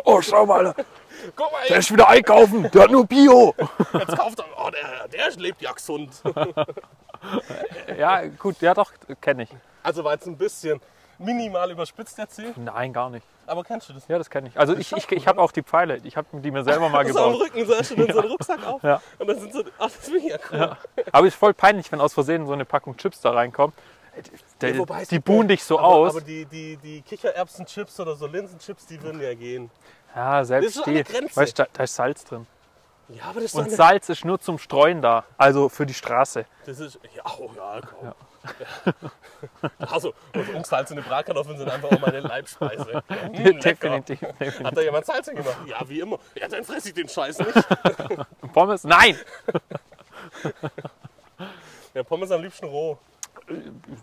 Oh, 0.05 0.21
schau 0.23 0.47
mal, 0.47 0.75
Guck 1.37 1.53
mal, 1.53 1.67
der 1.69 1.79
ist 1.79 1.93
wieder 1.93 2.09
einkaufen, 2.09 2.71
der 2.71 2.83
hat 2.83 2.91
nur 2.91 3.07
Bio. 3.07 3.55
jetzt 3.93 4.17
kauft 4.17 4.39
er, 4.39 4.45
oh, 4.57 4.71
der, 4.71 5.09
der 5.09 5.31
lebt 5.37 5.61
ja 5.63 5.73
gesund. 5.73 6.11
Ja, 7.99 8.27
gut, 8.27 8.61
ja 8.61 8.75
doch, 8.75 8.93
kenne 9.21 9.45
ich. 9.45 9.51
Also 9.83 10.05
war 10.05 10.13
jetzt 10.13 10.27
ein 10.27 10.37
bisschen 10.37 10.81
minimal 11.19 11.71
überspitzt 11.71 12.19
erzählt, 12.19 12.57
Nein, 12.57 12.93
gar 12.93 13.11
nicht. 13.11 13.25
aber 13.47 13.63
kennst 13.65 13.89
du 13.89 13.93
das? 13.93 14.07
Ja, 14.09 14.19
das 14.19 14.29
kenne 14.31 14.49
ich. 14.49 14.59
Also 14.59 14.75
ich, 14.77 14.93
ich, 14.93 15.11
ich 15.13 15.27
habe 15.29 15.41
auch 15.41 15.53
die 15.53 15.63
Pfeile. 15.63 15.99
Ich 16.05 16.17
habe 16.17 16.27
die 16.33 16.51
mir 16.51 16.63
selber 16.65 16.89
mal 16.89 17.07
So 17.13 17.19
am 17.21 17.33
gebaut. 17.33 17.47
Rücken 17.55 17.67
so 17.67 17.83
schon 17.85 17.97
in 17.99 18.13
so 18.13 18.21
einen 18.21 18.29
Rucksack 18.33 18.67
auf. 18.67 18.83
Ja. 18.83 19.01
Und 19.19 19.27
dann 19.29 19.39
sind 19.39 19.53
so, 19.53 19.63
ach, 19.79 19.85
das 19.87 19.97
finde 19.97 20.19
ich 20.19 20.25
ja 20.27 20.39
cool. 20.51 20.77
Aber 21.13 21.27
ist 21.27 21.37
voll 21.37 21.55
peinlich, 21.55 21.91
wenn 21.93 22.01
aus 22.01 22.15
Versehen 22.15 22.47
so 22.47 22.53
eine 22.53 22.65
Packung 22.65 22.97
Chips 22.97 23.21
da 23.21 23.31
reinkommt. 23.33 23.75
Der, 24.61 24.71
Ja, 24.73 24.79
wobei 24.79 25.05
die 25.05 25.19
buhen 25.19 25.43
ja- 25.49 25.55
dich 25.57 25.65
so 25.65 25.79
aber, 25.79 25.89
aus. 25.89 26.11
Aber 26.13 26.21
die, 26.21 26.45
die, 26.47 26.77
die 26.77 27.03
Kichererbsenchips 27.03 27.99
oder 28.01 28.15
so 28.15 28.27
Linsenchips, 28.27 28.87
die 28.87 29.03
würden 29.03 29.21
ja 29.21 29.35
gehen. 29.35 29.71
ja, 30.15 30.39
Das 30.39 30.49
selbst 30.49 30.77
ist 30.77 30.87
die. 30.87 31.05
Weißt, 31.35 31.59
du, 31.59 31.65
da, 31.65 31.69
da 31.73 31.83
ist 31.83 31.95
Salz 31.97 32.25
drin. 32.25 32.47
Ja, 33.09 33.25
aber 33.25 33.35
das 33.41 33.51
ist 33.51 33.55
Und 33.57 33.65
eine, 33.65 33.75
Salz 33.75 34.09
ist 34.09 34.25
nur 34.25 34.41
zum 34.41 34.59
Streuen 34.59 35.03
da. 35.03 35.25
Also 35.37 35.69
für 35.69 35.85
die 35.85 35.93
Straße. 35.95 36.47
das 36.65 36.79
ist, 36.79 36.99
ja, 37.15 37.23
oh, 37.39 37.51
ja, 37.57 37.81
komm. 37.81 38.07
Ja. 38.09 38.15
Also, 39.79 40.15
also 40.33 40.53
ungesalzene 40.53 41.03
Bratkartoffeln 41.03 41.59
sind 41.59 41.69
einfach 41.71 41.91
auch 41.91 42.01
meine 42.01 42.21
Leibspeise. 42.21 43.03
Mm, 43.11 43.37
lecker. 43.37 43.53
definitiv. 43.61 44.23
Hat 44.23 44.41
definitiv. 44.41 44.71
da 44.75 44.81
jemand 44.81 45.07
Salz 45.07 45.27
gemacht? 45.27 45.57
Ja, 45.67 45.87
wie 45.89 46.01
immer. 46.01 46.19
Ja, 46.35 46.49
dann 46.49 46.65
fresse 46.65 46.89
ich 46.89 46.95
den 46.95 47.09
Scheiß 47.09 47.39
nicht. 47.41 47.53
Pommes? 48.53 48.85
Nein! 48.85 49.19
Ja, 51.93 52.03
Pommes 52.03 52.31
am 52.31 52.43
liebsten 52.43 52.67
roh. 52.67 52.99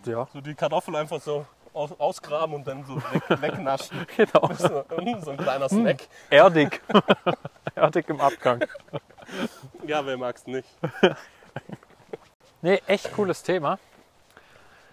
Ja, 0.06 0.28
So 0.34 0.42
die 0.42 0.54
Kartoffel 0.54 0.96
einfach 0.96 1.20
so 1.22 1.46
aus, 1.74 1.92
ausgraben 2.00 2.54
und 2.56 2.68
dann 2.68 2.86
so 2.86 2.96
weg, 2.98 3.42
wegnaschen. 3.42 4.06
genau. 4.16 4.50
So, 4.54 4.84
mm, 4.98 5.22
so 5.22 5.32
ein 5.32 5.38
kleiner 5.38 5.70
Snack. 5.70 6.08
Erdig. 6.30 6.82
Erdig 7.76 8.10
im 8.10 8.22
Abgang. 8.22 8.64
Ja, 9.88 10.06
wer 10.06 10.18
mag's 10.18 10.46
nicht? 10.46 10.68
Nee, 12.62 12.82
echt 12.86 13.12
cooles 13.14 13.42
Thema. 13.42 13.80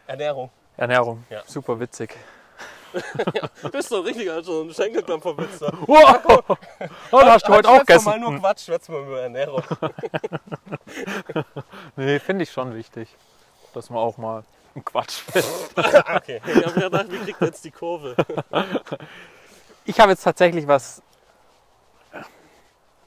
Ernährung. 0.09 0.51
Ernährung. 0.77 1.25
Ja. 1.29 1.43
Super 1.47 1.79
witzig. 1.79 2.17
Du 3.63 3.69
bist 3.69 3.91
so 3.91 4.01
richtig 4.01 4.31
so 4.43 4.63
ein 4.63 4.73
Schenkelklopferwitz. 4.73 5.59
So. 5.59 5.67
Wow! 5.87 6.43
Oh, 7.11 7.21
da 7.21 7.33
hast 7.33 7.47
du 7.47 7.53
heute 7.53 7.69
auch 7.69 7.83
Schwätz 7.85 8.05
mal 8.07 8.19
nur 8.19 8.31
gegessen. 8.31 8.43
Quatsch, 8.43 8.65
schwätz 8.65 8.89
mal 8.89 9.03
über 9.03 9.21
Ernährung. 9.21 9.63
Nee, 11.97 12.19
finde 12.19 12.45
ich 12.45 12.51
schon 12.51 12.75
wichtig. 12.75 13.15
Dass 13.75 13.91
man 13.91 13.99
auch 13.99 14.17
mal 14.17 14.43
einen 14.75 14.85
Quatsch 14.85 15.21
fest. 15.21 15.75
Okay, 15.77 16.41
ich 16.47 16.65
habe 16.65 16.81
gedacht, 16.81 17.07
wie 17.11 17.19
kriegt 17.19 17.41
jetzt 17.43 17.65
die 17.65 17.71
Kurve? 17.71 18.17
Ich 19.85 20.01
habe 20.01 20.13
jetzt 20.13 20.23
tatsächlich 20.23 20.67
was 20.67 21.03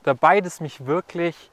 dabei, 0.03 0.41
das 0.41 0.59
mich 0.59 0.85
wirklich. 0.85 1.49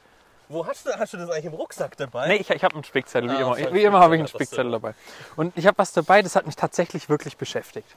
Wo 0.49 0.67
hast 0.67 0.87
du, 0.87 0.91
hast 0.99 1.13
du 1.13 1.19
das 1.19 1.31
eigentlich 1.31 1.45
im 1.47 1.55
Rucksack 1.55 1.97
dabei? 1.97 2.29
Nee, 2.29 2.37
ich, 2.37 2.49
ich 2.51 2.65
habe 2.65 2.75
einen 2.75 2.85
Spickzettel, 2.85 3.29
wie 3.31 3.35
Ah, 3.35 3.41
immer. 3.41 3.57
voll 3.57 3.75
Wie 3.75 3.83
immer 3.83 4.01
habe 4.01 4.15
ich 4.17 4.21
einen 4.21 4.29
Spickzettel, 4.29 4.71
dabei. 4.71 4.95
Und 5.37 5.57
ich 5.57 5.67
habe 5.67 5.77
was 5.79 5.93
dabei, 5.93 6.23
das 6.23 6.37
hat 6.37 6.47
mich 6.47 6.57
tatsächlich 6.57 7.09
wirklich 7.09 7.37
beschäftigt. 7.37 7.89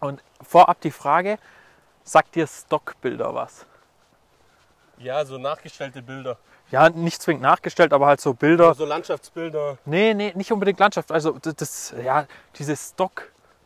Und 0.00 0.22
vorab 0.42 0.80
die 0.80 0.90
Frage: 0.92 1.38
Sagt 2.04 2.34
dir 2.36 2.46
Stockbilder 2.46 3.34
was? 3.34 3.66
Ja, 4.98 5.24
so 5.24 5.38
nachgestellte 5.38 6.02
Bilder. 6.02 6.38
Ja, 6.70 6.88
nicht 6.88 7.20
zwingend 7.20 7.42
nachgestellt, 7.42 7.92
aber 7.92 8.06
halt 8.06 8.20
so 8.20 8.32
Bilder. 8.32 8.74
So 8.74 8.84
Landschaftsbilder. 8.84 9.78
Nee, 9.84 10.14
nee, 10.14 10.32
nicht 10.34 10.52
unbedingt 10.52 10.78
Landschaft. 10.78 11.10
Also 11.12 11.38
das, 11.40 11.94
ja, 12.02 12.26
diese 12.56 12.76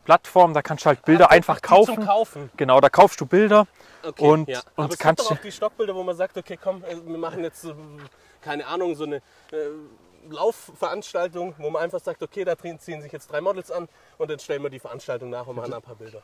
Stock-Plattform, 0.03 0.53
da 0.53 0.61
kannst 0.61 0.85
du 0.85 0.87
halt 0.87 1.03
Bilder 1.03 1.29
einfach 1.31 1.57
Die 1.59 1.67
kaufen. 1.67 2.05
Kaufen. 2.05 2.49
Genau, 2.57 2.79
da 2.79 2.89
kaufst 2.89 3.19
du 3.21 3.25
Bilder. 3.25 3.67
Okay, 4.03 4.23
Und- 4.25 4.47
ja. 4.49 4.59
und 4.75 4.85
Aber 4.85 4.93
es 4.93 4.99
kannst 4.99 5.19
gibt 5.19 5.31
doch 5.31 5.37
auch 5.37 5.41
die 5.41 5.51
Stockbilder, 5.51 5.95
wo 5.95 6.03
man 6.03 6.15
sagt, 6.15 6.37
okay, 6.37 6.57
komm, 6.61 6.83
äh, 6.83 6.95
wir 7.05 7.17
machen 7.17 7.43
jetzt, 7.43 7.67
keine 8.41 8.65
Ahnung, 8.65 8.95
so 8.95 9.03
eine 9.03 9.17
äh, 9.17 9.21
Laufveranstaltung, 10.29 11.53
wo 11.57 11.69
man 11.69 11.83
einfach 11.83 11.99
sagt, 11.99 12.21
okay, 12.23 12.43
da 12.43 12.57
ziehen 12.57 12.79
ziehen 12.79 13.01
sich 13.01 13.11
jetzt 13.11 13.31
drei 13.31 13.41
Models 13.41 13.71
an 13.71 13.87
und 14.17 14.29
dann 14.31 14.39
stellen 14.39 14.63
wir 14.63 14.69
die 14.69 14.79
Veranstaltung 14.79 15.29
nach 15.29 15.45
und 15.47 15.55
machen 15.55 15.73
ein 15.73 15.81
paar 15.81 15.95
Bilder. 15.95 16.21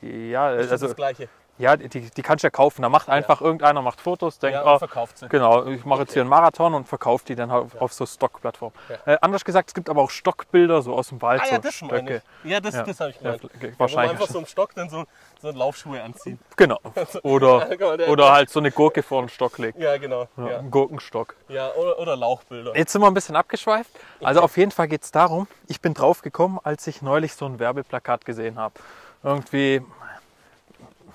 Ja, 0.00 0.54
Das 0.54 0.66
ist 0.66 0.72
also 0.72 0.86
das 0.88 0.96
Gleiche. 0.96 1.28
Ja, 1.58 1.76
die, 1.76 1.88
die 2.10 2.22
kannst 2.22 2.42
du 2.42 2.46
ja 2.46 2.50
kaufen. 2.50 2.82
Da 2.82 2.88
macht 2.88 3.08
einfach 3.08 3.40
irgendeiner 3.40 3.82
macht 3.82 4.00
Fotos, 4.00 4.38
denkt, 4.38 4.54
Ja, 4.56 4.64
oh, 4.64 4.72
und 4.72 4.78
verkauft 4.78 5.18
sie. 5.18 5.28
Genau, 5.28 5.66
ich 5.66 5.84
mache 5.84 6.00
jetzt 6.00 6.12
hier 6.14 6.22
einen 6.22 6.30
Marathon 6.30 6.74
und 6.74 6.88
verkaufe 6.88 7.24
die 7.26 7.34
dann 7.36 7.50
auf, 7.50 7.74
auf 7.80 7.92
so 7.92 8.06
Stockplattformen. 8.06 8.76
Ja. 9.06 9.12
Äh, 9.14 9.18
anders 9.20 9.44
gesagt, 9.44 9.68
es 9.68 9.74
gibt 9.74 9.88
aber 9.90 10.00
auch 10.02 10.10
Stockbilder 10.10 10.80
so 10.82 10.94
aus 10.94 11.08
dem 11.10 11.20
Wald, 11.22 11.42
Ah 11.42 11.46
so 11.46 11.52
ja, 11.52 11.58
das 11.58 11.74
Stöcke. 11.74 12.22
ich. 12.42 12.50
Ja, 12.50 12.58
das, 12.60 12.74
Ja. 12.74 12.82
das 12.84 12.98
habe 13.00 13.10
ich 13.10 13.18
gemeint. 13.18 13.42
Ja, 13.42 13.48
Ja, 13.52 13.66
man 13.68 13.78
wahrscheinlich. 13.78 14.10
einfach 14.12 14.26
so 14.28 14.38
im 14.38 14.46
Stock 14.46 14.74
dann 14.74 14.88
so, 14.88 15.04
so 15.40 15.50
Laufschuhe 15.50 16.02
anziehen. 16.02 16.38
Genau. 16.56 16.78
Oder, 17.22 17.66
Guck 17.70 17.80
mal, 17.80 17.96
der- 17.98 18.08
oder 18.08 18.32
halt 18.32 18.48
so 18.50 18.58
eine 18.58 18.70
Gurke 18.72 19.02
vor 19.02 19.22
den 19.22 19.28
Stock 19.28 19.58
legt. 19.58 19.78
Ja, 19.78 19.96
genau. 19.98 20.26
Ja, 20.38 20.48
Ja, 20.48 20.58
Ein 20.58 20.70
Gurkenstock. 20.70 21.36
ja 21.48 21.70
oder, 21.74 21.98
oder 21.98 22.16
Lauchbilder. 22.16 22.74
Jetzt 22.76 22.92
sind 22.92 23.02
wir 23.02 23.06
ein 23.08 23.14
bisschen 23.14 23.36
abgeschweift. 23.36 23.90
Also 24.22 24.40
auf 24.40 24.56
jeden 24.56 24.70
Fall 24.70 24.88
geht 24.88 25.02
es 25.04 25.10
darum, 25.12 25.46
ich 25.68 25.80
bin 25.80 25.92
drauf 25.94 26.22
gekommen, 26.22 26.58
als 26.64 26.86
ich 26.86 27.02
neulich 27.02 27.34
so 27.34 27.44
ein 27.46 27.58
Werbeplakat 27.58 28.24
gesehen 28.24 28.58
habe. 28.58 28.74
Irgendwie, 29.22 29.82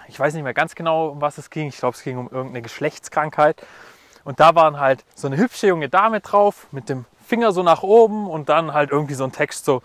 ich 0.08 0.20
weiß 0.20 0.34
nicht 0.34 0.44
mehr 0.44 0.54
ganz 0.54 0.76
genau, 0.76 1.10
um 1.10 1.22
was 1.22 1.38
es 1.38 1.50
ging. 1.50 1.68
Ich 1.68 1.78
glaube, 1.78 1.96
es 1.96 2.04
ging 2.04 2.18
um 2.18 2.30
irgendeine 2.30 2.62
Geschlechtskrankheit. 2.62 3.62
Und 4.24 4.40
da 4.40 4.56
waren 4.56 4.80
halt 4.80 5.06
so 5.16 5.28
eine 5.28 5.38
hübsche 5.38 5.68
junge 5.68 5.90
Dame 5.90 6.20
drauf 6.20 6.68
mit 6.72 6.90
dem 6.90 7.06
Finger 7.26 7.52
so 7.52 7.64
nach 7.64 7.84
oben 7.84 8.30
und 8.30 8.50
dann 8.50 8.74
halt 8.74 8.92
irgendwie 8.92 9.14
so 9.14 9.24
ein 9.24 9.32
Text 9.32 9.66
so, 9.66 9.82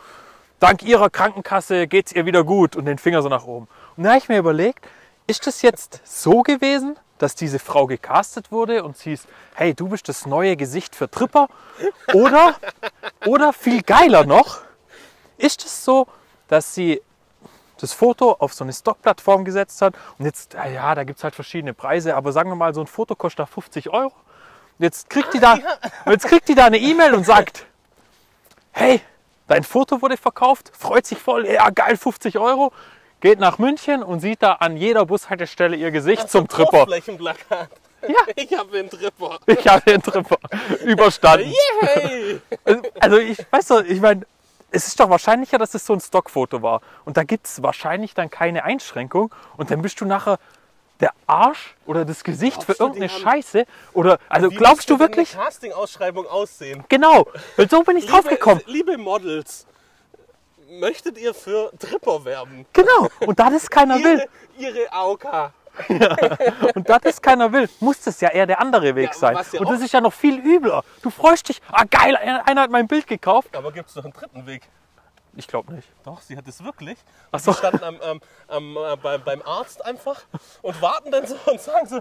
dank 0.61 0.83
ihrer 0.83 1.11
Krankenkasse 1.11 1.87
geht's 1.87 2.13
ihr 2.13 2.27
wieder 2.27 2.45
gut 2.45 2.77
und 2.77 2.85
den 2.85 2.99
Finger 2.99 3.23
so 3.23 3.29
nach 3.29 3.45
oben. 3.47 3.69
Und 3.97 4.05
da 4.05 4.11
habe 4.11 4.19
ich 4.19 4.29
mir 4.29 4.39
überlegt, 4.39 4.87
ist 5.27 5.47
das 5.47 5.63
jetzt 5.63 6.01
so 6.05 6.43
gewesen, 6.43 6.97
dass 7.19 7.35
diese 7.37 7.59
Frau 7.59 7.87
gecastet 7.87 8.51
wurde 8.51 8.83
und 8.83 8.97
sie 8.97 9.13
ist, 9.13 9.29
hey, 9.55 9.75
du 9.75 9.89
bist 9.89 10.09
das 10.09 10.27
neue 10.27 10.57
Gesicht 10.57 10.97
für 10.97 11.09
Tripper? 11.09 11.49
Oder, 12.13 12.57
oder 13.27 13.53
viel 13.53 13.83
geiler 13.83 14.25
noch, 14.25 14.61
ist 15.39 15.65
es 15.65 15.85
so, 15.85 16.09
dass 16.49 16.75
sie 16.75 17.01
das 17.83 17.93
Foto 17.93 18.33
auf 18.39 18.55
so 18.55 18.65
eine 18.65 18.73
Stockplattform 18.73 19.45
gesetzt 19.45 19.83
hat 19.83 19.95
und 20.19 20.25
jetzt, 20.25 20.55
ja, 20.55 20.95
da 20.95 21.05
gibt 21.05 21.19
es 21.19 21.25
halt 21.25 21.35
verschiedene 21.35 21.75
Preise, 21.75 22.15
aber 22.15 22.33
sagen 22.33 22.51
wir 22.51 22.57
mal, 22.57 22.75
so 22.75 22.81
ein 22.81 22.87
Foto 22.87 23.15
kostet 23.15 23.41
da 23.41 23.47
50 23.47 23.91
Euro. 23.91 24.13
Jetzt 24.79 25.11
kriegt 25.11 25.35
die 25.35 25.41
da, 25.41 25.59
jetzt 26.07 26.27
kriegt 26.27 26.49
die 26.49 26.55
da 26.55 26.67
eine 26.67 26.79
E-Mail 26.79 27.15
und 27.15 27.25
sagt, 27.25 27.67
hey, 28.71 29.01
dein 29.49 29.65
Foto 29.65 30.01
wurde 30.01 30.17
verkauft, 30.17 30.73
freut 30.79 31.07
sich 31.07 31.19
voll, 31.19 31.47
ja 31.47 31.71
geil, 31.71 31.97
50 31.97 32.39
Euro, 32.39 32.73
geht 33.21 33.39
nach 33.39 33.59
München 33.59 34.03
und 34.03 34.21
sieht 34.21 34.43
da 34.43 34.53
an 34.55 34.77
jeder 34.77 35.07
Bushaltestelle 35.07 35.77
ihr 35.77 35.91
Gesicht 35.91 36.31
zum 36.31 36.49
Tripper. 36.49 36.87
Ja. 38.09 38.15
Ich 38.35 38.59
habe 38.59 38.73
den 38.73 38.91
Tripper. 38.91 39.39
Ich 39.47 39.65
habe 39.69 39.81
den 39.89 40.03
Tripper 40.03 40.37
überstanden. 40.85 41.53
Yay! 41.85 42.41
Also 42.99 43.19
ich 43.19 43.39
weiß 43.49 43.67
doch, 43.69 43.85
ich 43.85 44.01
meine, 44.01 44.23
es 44.73 44.89
ist 44.89 44.99
doch 44.99 45.11
wahrscheinlicher, 45.11 45.59
dass 45.59 45.75
es 45.75 45.87
so 45.87 45.93
ein 45.93 46.01
Stockfoto 46.01 46.63
war. 46.63 46.81
Und 47.05 47.17
da 47.17 47.25
gibt 47.25 47.47
es 47.47 47.63
wahrscheinlich 47.63 48.15
dann 48.15 48.31
keine 48.31 48.65
Einschränkung. 48.65 49.33
Und 49.57 49.71
dann 49.71 49.83
bist 49.83 50.01
du 50.01 50.05
nachher 50.05 50.39
der 51.01 51.13
Arsch 51.27 51.75
oder 51.85 52.05
das 52.05 52.25
Gesicht 52.25 52.65
Glaubst 52.65 52.79
für 52.79 52.83
irgendeine 52.83 53.09
Scheiße. 53.09 53.67
Oder 53.93 54.19
also 54.29 54.51
Wie 54.51 54.55
glaubst 54.55 54.89
du 54.89 54.99
wirklich? 54.99 55.35
Eine 55.35 55.45
Casting-Ausschreibung 55.45 56.27
aussehen. 56.27 56.85
Genau. 56.89 57.27
Weil 57.57 57.69
so 57.69 57.83
bin 57.83 57.97
ich 57.97 58.07
drauf 58.11 58.27
gekommen. 58.27 58.61
Liebe 58.67 58.97
Models, 58.97 59.67
möchtet 60.71 61.19
ihr 61.19 61.35
für 61.35 61.73
Tripper 61.79 62.25
werben? 62.25 62.67
Genau. 62.73 63.09
Und 63.21 63.39
da 63.39 63.51
das 63.51 63.69
keiner 63.69 63.97
will, 64.05 64.25
Ihre, 64.59 64.79
ihre 64.79 64.93
AOK. 65.89 66.75
und 66.77 66.89
da 66.89 66.99
das 66.99 67.21
keiner 67.21 67.53
will, 67.53 67.69
muss 67.81 68.01
das 68.01 68.21
ja 68.21 68.29
eher 68.31 68.47
der 68.47 68.61
andere 68.61 68.95
Weg 68.95 69.09
Ja, 69.09 69.15
sein. 69.15 69.39
ja 69.53 69.61
Und 69.61 69.71
das 69.71 69.81
ist 69.81 69.93
ja 69.93 70.01
noch 70.01 70.13
viel 70.13 70.39
übler. 70.39 70.85
Du 71.03 71.11
freust 71.11 71.49
dich, 71.49 71.61
ah 71.71 71.85
geil, 71.85 72.17
einer 72.17 72.63
hat 72.63 72.71
mein 72.71 72.89
Bild 72.89 73.07
gekauft. 73.07 73.55
Aber 73.57 73.73
gibt 73.73 73.89
es 73.89 73.97
noch 73.97 74.05
einen 74.05 74.13
dritten 74.13 74.47
Weg? 74.47 74.63
Ich 75.35 75.49
glaube 75.49 75.73
nicht. 75.73 75.89
Doch, 76.05 76.21
sie 76.21 76.37
hat 76.37 76.47
es 76.47 76.63
wirklich. 76.63 76.99
Ach 77.31 77.39
Sie 77.39 77.47
so. 77.47 77.53
standen 77.55 77.83
am, 77.83 77.99
am, 78.01 78.21
am, 78.49 78.77
äh, 78.77 78.97
beim, 78.97 79.23
beim 79.25 79.43
Arzt 79.43 79.83
einfach 79.85 80.21
und 80.61 80.81
warten 80.83 81.11
dann 81.11 81.27
so 81.27 81.37
und 81.47 81.59
sagen 81.61 81.87
so, 81.89 82.01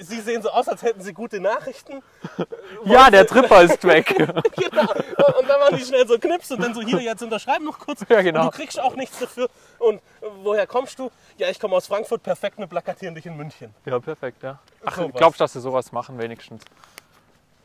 sie 0.00 0.20
sehen 0.20 0.42
so 0.42 0.50
aus, 0.50 0.68
als 0.68 0.82
hätten 0.82 1.02
sie 1.02 1.12
gute 1.12 1.40
Nachrichten. 1.40 2.02
Ja, 2.84 3.10
der 3.10 3.26
Tripper 3.26 3.62
ist 3.62 3.82
weg. 3.84 4.06
Genau. 4.16 4.90
Und, 5.38 5.48
dann 5.48 5.60
machen 5.60 5.76
die 5.78 5.84
schnell 5.84 6.06
so 6.06 6.18
Knips 6.18 6.50
und 6.50 6.60
dann 6.60 6.74
so, 6.74 6.82
hier, 6.82 7.00
jetzt 7.00 7.22
unterschreiben 7.22 7.64
noch 7.64 7.78
kurz. 7.78 8.00
Ja, 8.08 8.20
genau. 8.22 8.46
Und 8.46 8.54
du 8.54 8.58
kriegst 8.58 8.80
auch 8.80 8.94
nichts 8.96 9.18
dafür. 9.18 9.48
Und 9.78 10.00
woher 10.42 10.66
kommst 10.66 10.98
du? 10.98 11.10
Ja, 11.36 11.48
ich 11.48 11.58
komme 11.60 11.76
aus 11.76 11.86
Frankfurt, 11.86 12.22
perfekt, 12.22 12.58
wir 12.58 12.66
plakatieren 12.66 13.14
dich 13.14 13.26
in 13.26 13.36
München. 13.36 13.74
Ja, 13.84 13.98
perfekt, 14.00 14.42
ja. 14.42 14.58
Ach, 14.84 14.96
Sowas. 14.96 15.12
glaubst 15.14 15.40
du, 15.40 15.44
dass 15.44 15.52
sie 15.52 15.60
sowas 15.60 15.92
machen 15.92 16.18
wenigstens? 16.18 16.62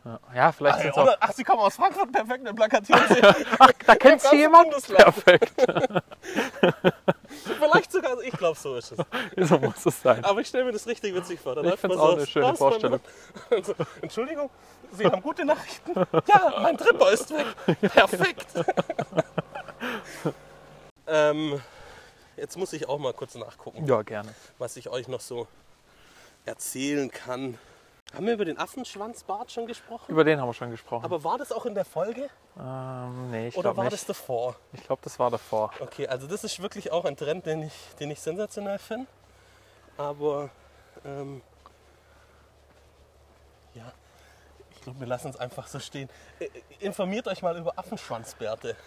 Ja, 0.09 0.19
ja 0.35 0.51
vielleicht 0.51 0.97
oder, 0.97 1.13
auch. 1.13 1.17
ach, 1.19 1.31
sie 1.33 1.43
kommen 1.43 1.59
aus 1.59 1.75
Frankfurt, 1.75 2.11
perfekt, 2.11 2.43
wir 2.43 2.53
plakatieren 2.53 3.01
sie. 3.09 3.21
Ach, 3.59 3.71
da 3.85 3.95
kennst 3.95 4.25
du 4.25 4.29
ganzen 4.29 4.39
jemand? 4.39 4.69
Bundesland. 4.71 4.97
Perfekt. 5.03 5.53
Vielleicht 7.59 7.91
sogar, 7.91 8.19
ich 8.21 8.31
glaube, 8.31 8.57
so 8.57 8.75
ist 8.75 8.93
es. 8.93 8.97
So 9.49 9.59
muss 9.59 9.85
es 9.85 10.01
sein. 10.01 10.23
Aber 10.25 10.41
ich 10.41 10.47
stelle 10.47 10.65
mir 10.65 10.71
das 10.71 10.87
richtig 10.87 11.13
witzig 11.13 11.39
vor. 11.39 11.53
Da 11.55 11.61
Ich 11.61 11.67
läuft 11.67 11.81
find's 11.81 11.95
man 11.97 12.05
auch 12.05 12.09
so 12.09 12.13
eine 12.15 12.23
aus- 12.23 12.29
schöne 12.29 12.55
Vorstellung. 12.55 12.99
und 13.51 13.65
so, 13.65 13.73
Entschuldigung, 14.01 14.49
Sie 14.91 15.05
haben 15.05 15.21
gute 15.21 15.45
Nachrichten. 15.45 15.93
Ja, 16.25 16.53
mein 16.61 16.75
Tripper 16.77 17.11
ist 17.11 17.29
weg. 17.31 17.45
Perfekt. 17.93 18.47
ähm, 21.07 21.61
jetzt 22.37 22.57
muss 22.57 22.73
ich 22.73 22.87
auch 22.89 22.97
mal 22.97 23.13
kurz 23.13 23.35
nachgucken, 23.35 23.85
Ja, 23.85 24.01
gerne. 24.01 24.33
was 24.57 24.75
ich 24.77 24.89
euch 24.89 25.07
noch 25.07 25.21
so 25.21 25.47
erzählen 26.45 27.11
kann. 27.11 27.57
Haben 28.15 28.25
wir 28.25 28.33
über 28.33 28.45
den 28.45 28.57
Affenschwanzbart 28.57 29.51
schon 29.51 29.67
gesprochen? 29.67 30.05
Über 30.11 30.23
den 30.23 30.41
haben 30.41 30.47
wir 30.49 30.53
schon 30.53 30.71
gesprochen. 30.71 31.05
Aber 31.05 31.23
war 31.23 31.37
das 31.37 31.51
auch 31.51 31.65
in 31.65 31.75
der 31.75 31.85
Folge 31.85 32.27
ähm, 32.59 33.29
nee, 33.31 33.49
ich 33.49 33.55
oder 33.55 33.63
glaube 33.69 33.77
war 33.77 33.83
nicht. 33.85 33.93
das 33.93 34.05
davor? 34.05 34.55
Ich 34.73 34.83
glaube, 34.83 35.01
das 35.03 35.19
war 35.19 35.29
davor. 35.29 35.71
Okay, 35.79 36.07
also 36.07 36.25
das 36.27 36.43
ist 36.43 36.59
wirklich 36.61 36.91
auch 36.91 37.05
ein 37.05 37.15
Trend, 37.15 37.45
den 37.45 37.63
ich, 37.63 37.73
den 37.99 38.09
ich 38.11 38.19
sensationell 38.19 38.79
finde. 38.79 39.07
Aber 39.97 40.49
ähm, 41.05 41.41
ja, 43.75 43.91
ich 44.71 44.81
glaube, 44.81 44.99
wir 45.01 45.07
lassen 45.07 45.29
es 45.29 45.37
einfach 45.37 45.67
so 45.67 45.79
stehen. 45.79 46.09
Äh, 46.39 46.45
äh, 46.45 46.49
Informiert 46.79 47.27
euch 47.27 47.41
mal 47.43 47.55
über 47.57 47.77
Affenschwanzbärte. 47.77 48.75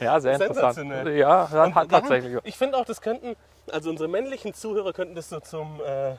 Ja, 0.00 0.18
sehr 0.20 0.34
interessant. 0.34 0.74
Sensationell. 0.74 1.16
Ja, 1.16 1.48
hat, 1.50 1.66
Und 1.68 1.74
hat 1.74 1.92
dann- 1.92 2.00
tatsächlich. 2.02 2.38
Ich 2.44 2.56
finde 2.56 2.78
auch, 2.78 2.84
das 2.84 3.00
könnten, 3.00 3.36
also 3.70 3.90
unsere 3.90 4.08
männlichen 4.08 4.54
Zuhörer 4.54 4.92
könnten 4.92 5.14
das 5.14 5.28
so 5.28 5.40
zum 5.40 5.80
äh, 5.80 6.16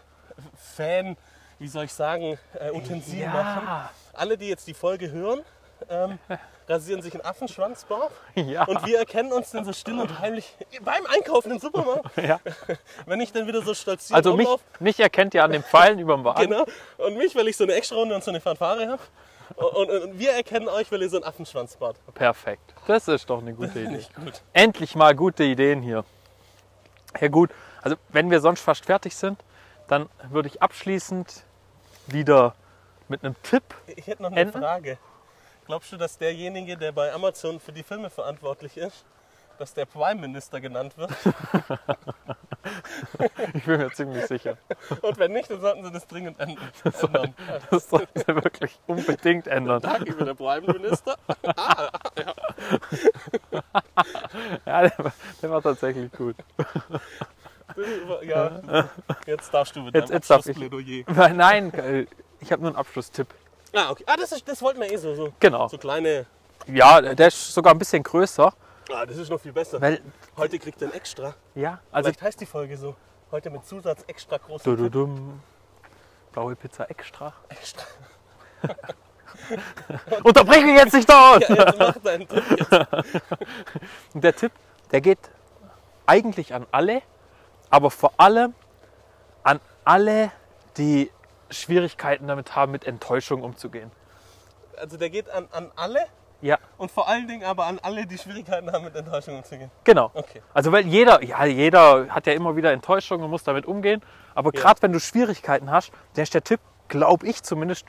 Fan, 0.55 1.17
wie 1.59 1.67
soll 1.67 1.85
ich 1.85 1.93
sagen, 1.93 2.37
äh, 2.59 2.71
Utensil 2.71 3.27
machen. 3.27 3.63
Ja, 3.65 3.89
Alle, 4.13 4.37
die 4.37 4.47
jetzt 4.49 4.67
die 4.67 4.73
Folge 4.73 5.11
hören, 5.11 5.41
ähm, 5.89 6.19
rasieren 6.67 7.01
sich 7.01 7.13
einen 7.13 7.23
Affenschwanzbart. 7.23 8.11
ja, 8.35 8.63
Und 8.65 8.85
wir 8.85 8.97
erkennen 8.99 9.31
uns 9.31 9.51
dann 9.51 9.65
so 9.65 9.71
still 9.73 9.99
und 9.99 10.19
heimlich 10.19 10.55
beim 10.81 11.05
Einkaufen 11.05 11.51
im 11.51 11.59
Supermarkt. 11.59 12.17
ja. 12.17 12.39
Wenn 13.05 13.21
ich 13.21 13.31
dann 13.31 13.45
wieder 13.47 13.61
so 13.61 13.73
stolziert 13.73 14.15
Also 14.15 14.35
mich, 14.35 14.47
mich 14.79 14.99
erkennt 14.99 15.33
ihr 15.33 15.43
an 15.43 15.51
den 15.51 15.63
Pfeilen 15.63 15.99
über 15.99 16.15
dem 16.15 16.23
Wagen. 16.23 16.41
genau, 16.49 16.65
und 16.97 17.17
mich, 17.17 17.35
weil 17.35 17.47
ich 17.47 17.55
so 17.57 17.63
eine 17.65 17.73
Extra-Runde 17.73 18.15
und 18.15 18.23
so 18.23 18.31
eine 18.31 18.41
Fanfare 18.41 18.87
habe. 18.87 19.01
Und, 19.57 19.73
und, 19.75 19.89
und 20.03 20.19
wir 20.19 20.31
erkennen 20.31 20.67
euch, 20.67 20.91
weil 20.91 21.03
ihr 21.03 21.09
so 21.09 21.17
einen 21.17 21.25
Affenschwanzbart 21.25 21.97
habt. 22.07 22.17
Perfekt. 22.17 22.73
Das 22.87 23.07
ist 23.07 23.29
doch 23.29 23.39
eine 23.39 23.53
gute 23.53 23.79
Idee. 23.79 24.03
gut. 24.15 24.41
Endlich 24.53 24.95
mal 24.95 25.13
gute 25.15 25.43
Ideen 25.43 25.83
hier. 25.83 26.03
Ja 27.21 27.27
gut, 27.27 27.51
also 27.83 27.95
wenn 28.09 28.31
wir 28.31 28.41
sonst 28.41 28.61
fast 28.61 28.85
fertig 28.85 29.15
sind, 29.15 29.39
dann 29.87 30.09
würde 30.29 30.47
ich 30.49 30.61
abschließend 30.61 31.43
wieder 32.07 32.55
mit 33.07 33.23
einem 33.23 33.35
Tipp. 33.43 33.63
Ich 33.95 34.07
hätte 34.07 34.23
noch 34.23 34.31
eine 34.31 34.39
Enden? 34.41 34.59
Frage. 34.61 34.97
Glaubst 35.65 35.91
du, 35.91 35.97
dass 35.97 36.17
derjenige, 36.17 36.77
der 36.77 36.91
bei 36.91 37.11
Amazon 37.13 37.59
für 37.59 37.71
die 37.71 37.83
Filme 37.83 38.09
verantwortlich 38.09 38.77
ist, 38.77 39.05
dass 39.57 39.73
der 39.73 39.85
Prime 39.85 40.19
Minister 40.21 40.59
genannt 40.61 40.97
wird? 40.97 41.11
Ich 43.53 43.63
bin 43.65 43.77
mir 43.77 43.91
ziemlich 43.93 44.25
sicher. 44.25 44.57
Und 45.03 45.19
wenn 45.19 45.33
nicht, 45.33 45.51
dann 45.51 45.61
sollten 45.61 45.83
sie 45.83 45.91
das 45.91 46.07
dringend 46.07 46.39
ändern. 46.39 46.67
ändern. 47.03 47.35
Das 47.69 47.87
sollten 47.87 48.19
sie 48.19 48.27
wirklich 48.27 48.79
unbedingt 48.87 49.45
ändern. 49.45 49.83
Danke 49.83 50.11
über 50.13 50.25
der 50.25 50.33
Prime 50.33 50.65
Minister. 50.73 51.15
Ja, 54.65 54.81
der, 54.81 54.93
war- 54.97 55.13
der 55.41 55.49
war 55.51 55.61
tatsächlich 55.61 56.11
gut. 56.11 56.35
Ja, 58.23 58.89
jetzt 59.25 59.53
darfst 59.53 59.75
du 59.75 59.81
mit 59.81 59.93
Jetzt- 59.95 60.09
jetzt 60.11 60.29
darf 60.29 60.45
ich. 60.45 60.57
Nein, 61.07 61.73
äh, 61.73 62.05
ich 62.39 62.51
habe 62.51 62.61
nur 62.61 62.71
einen 62.71 62.77
Abschlusstipp. 62.77 63.27
Ah, 63.73 63.89
okay. 63.91 64.03
Ah, 64.07 64.15
das, 64.17 64.31
ist, 64.31 64.47
das 64.47 64.61
wollten 64.61 64.79
wir 64.79 64.91
eh 64.91 64.97
so. 64.97 65.13
So, 65.15 65.33
Genau. 65.39 65.67
so 65.67 65.77
kleine. 65.77 66.25
Ja, 66.67 67.01
der 67.01 67.27
ist 67.27 67.53
sogar 67.53 67.73
ein 67.73 67.79
bisschen 67.79 68.01
größer, 68.03 68.53
Ah, 68.93 69.05
das 69.05 69.17
ist 69.17 69.29
noch 69.29 69.39
viel 69.41 69.51
besser. 69.51 69.81
weil, 69.81 69.99
Heute 70.37 70.59
kriegt 70.59 70.81
er 70.81 70.89
ein 70.89 70.93
Extra. 70.93 71.33
ja, 71.55 71.79
also 71.91 72.07
Vielleicht 72.07 72.21
heißt 72.21 72.41
die 72.41 72.45
Folge 72.45 72.77
so. 72.77 72.95
Heute 73.31 73.49
mit 73.49 73.65
Zusatz 73.65 74.03
extra 74.07 74.37
groß. 74.37 74.61
Dududum. 74.63 75.41
Blaue 76.31 76.55
Pizza 76.55 76.89
extra. 76.89 77.33
Extra. 77.49 77.83
Unterbrich 80.23 80.63
mich 80.63 80.75
jetzt 80.77 80.93
nicht 80.93 81.09
dort! 81.09 81.47
Ja, 81.49 81.55
jetzt 81.65 81.79
mach 81.79 81.97
deinen 81.97 82.27
Tipp 82.27 82.43
jetzt. 82.51 82.71
Und 84.13 84.23
der 84.23 84.35
Tipp, 84.35 84.51
der 84.91 85.01
geht 85.01 85.19
eigentlich 86.05 86.53
an 86.53 86.65
alle, 86.71 87.01
aber 87.75 87.91
vor 87.91 88.13
allem 88.15 88.53
an 89.43 89.59
alle, 89.83 90.31
die 90.77 91.11
Schwierigkeiten 91.49 92.25
damit 92.27 92.55
haben, 92.55 92.71
mit 92.71 92.85
Enttäuschung 92.85 93.43
umzugehen. 93.43 93.91
Also 94.77 94.95
der 94.95 95.09
geht 95.09 95.29
an, 95.29 95.49
an 95.51 95.71
alle. 95.75 95.99
Ja, 96.41 96.57
Und 96.77 96.89
vor 96.91 97.07
allen 97.09 97.27
Dingen 97.27 97.43
aber 97.43 97.65
an 97.65 97.79
alle, 97.81 98.05
die 98.05 98.17
Schwierigkeiten 98.17 98.71
haben, 98.71 98.85
mit 98.85 98.95
Enttäuschung 98.95 99.37
umzugehen. 99.37 99.71
genau. 99.83 100.09
Okay. 100.13 100.41
Also 100.53 100.71
weil 100.71 100.85
jeder, 100.87 101.21
ja, 101.23 101.43
jeder 101.43 102.07
hat 102.09 102.27
ja 102.27 102.33
immer 102.33 102.55
wieder 102.55 102.71
Enttäuschungen 102.71 103.25
und 103.25 103.29
muss 103.31 103.43
damit 103.43 103.65
umgehen. 103.65 104.01
Aber 104.35 104.51
Ja. 104.53 104.61
gerade 104.61 104.81
wenn 104.81 104.93
du 104.93 104.99
Schwierigkeiten 105.01 105.69
hast, 105.69 105.91
dann 106.13 106.23
ist 106.23 106.33
der 106.33 106.43
Tipp, 106.43 106.61
glaube 106.87 107.27
ich 107.27 107.43
zumindest, 107.43 107.85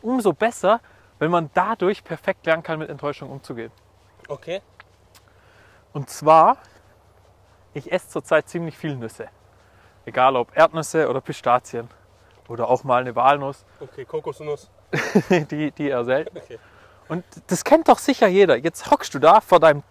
umso 0.00 0.32
besser, 0.32 0.80
wenn 1.18 1.30
man 1.32 1.50
dadurch 1.54 2.04
perfekt 2.04 2.46
lernen 2.46 2.62
kann, 2.62 2.78
mit 2.78 2.88
Enttäuschung 2.88 3.30
umzugehen. 3.30 3.72
Okay. 4.28 4.60
Und 5.92 6.08
zwar, 6.08 6.58
ich 7.74 7.92
esse 7.92 8.08
zurzeit 8.08 8.48
ziemlich 8.48 8.78
viel 8.78 8.96
Nüsse. 8.96 9.28
Egal 10.06 10.36
ob 10.36 10.56
Erdnüsse 10.56 11.08
oder 11.08 11.20
Pistazien. 11.20 11.88
Oder 12.48 12.68
auch 12.68 12.84
mal 12.84 13.00
eine 13.00 13.16
Walnuss, 13.16 13.64
Okay, 13.80 14.04
Kokosnuss. 14.04 14.70
die, 15.50 15.70
die 15.70 15.88
eher 15.88 16.04
selten. 16.04 16.36
Okay. 16.36 16.58
Und 17.08 17.24
das 17.46 17.64
kennt 17.64 17.88
doch 17.88 17.98
sicher 17.98 18.26
jeder. 18.26 18.56
Jetzt 18.56 18.90
hockst 18.90 19.14
du 19.14 19.18
da 19.18 19.40
vor 19.40 19.60
deinem 19.60 19.82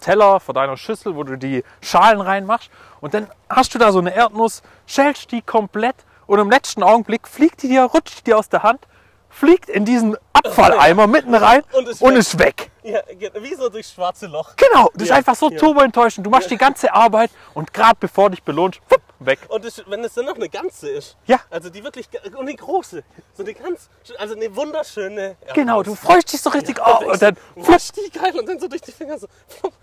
Teller, 0.00 0.40
vor 0.40 0.54
deiner 0.54 0.76
Schüssel, 0.76 1.16
wo 1.16 1.24
du 1.24 1.36
die 1.36 1.64
Schalen 1.80 2.20
reinmachst. 2.20 2.70
Und 3.00 3.14
dann 3.14 3.28
hast 3.48 3.74
du 3.74 3.78
da 3.78 3.92
so 3.92 3.98
eine 3.98 4.14
Erdnuss, 4.14 4.62
schälst 4.86 5.32
die 5.32 5.42
komplett 5.42 5.96
und 6.26 6.38
im 6.38 6.50
letzten 6.50 6.82
Augenblick 6.82 7.26
fliegt 7.28 7.62
die 7.62 7.68
dir, 7.68 7.84
rutscht 7.84 8.20
die 8.20 8.24
dir 8.24 8.38
aus 8.38 8.48
der 8.48 8.62
Hand, 8.62 8.86
fliegt 9.30 9.68
in 9.68 9.84
diesen 9.84 10.16
Abfalleimer 10.32 11.06
mitten 11.06 11.34
rein 11.34 11.62
Und 11.72 11.88
ist 11.88 12.02
und 12.02 12.12
weg. 12.12 12.18
ist 12.18 12.38
weg. 12.38 12.70
Ja, 12.82 13.00
wie 13.40 13.54
so 13.54 13.68
durchs 13.68 13.92
schwarze 13.92 14.26
Loch. 14.26 14.56
Genau, 14.56 14.88
das 14.94 15.02
ist 15.04 15.08
Ja, 15.10 15.16
einfach 15.16 15.34
so 15.34 15.50
ja. 15.50 15.58
turbo 15.58 15.80
enttäuschend. 15.80 16.26
Du 16.26 16.30
machst 16.30 16.50
die 16.50 16.56
ganze 16.56 16.92
Arbeit 16.94 17.30
und 17.54 17.72
gerade 17.74 17.96
bevor 18.00 18.30
dich 18.30 18.42
belohnst, 18.42 18.80
wupp, 18.88 19.02
weg. 19.18 19.38
Und 19.48 19.64
das, 19.64 19.82
wenn 19.86 20.02
es 20.02 20.14
dann 20.14 20.24
noch 20.24 20.36
eine 20.36 20.48
ganze 20.48 20.88
ist. 20.88 21.16
Ja. 21.26 21.40
Also 21.50 21.68
die 21.68 21.84
wirklich, 21.84 22.08
und 22.24 22.38
eine 22.38 22.54
große. 22.54 23.02
So 23.34 23.42
eine 23.42 23.52
ganz, 23.54 23.90
also 24.18 24.34
eine 24.34 24.54
wunderschöne. 24.56 25.36
Genau, 25.54 25.82
du 25.82 25.94
freust 25.94 26.32
dich 26.32 26.40
so 26.40 26.50
richtig 26.50 26.80
auf 26.80 27.04
und 27.04 27.20
dann, 27.20 27.36
Was 27.56 27.92
die 27.92 28.10
geil 28.10 28.38
und 28.38 28.48
dann 28.48 28.58
so 28.58 28.66
durch 28.66 28.82
die 28.82 28.92
Finger 28.92 29.18
so. 29.18 29.26
flupp. 29.46 29.74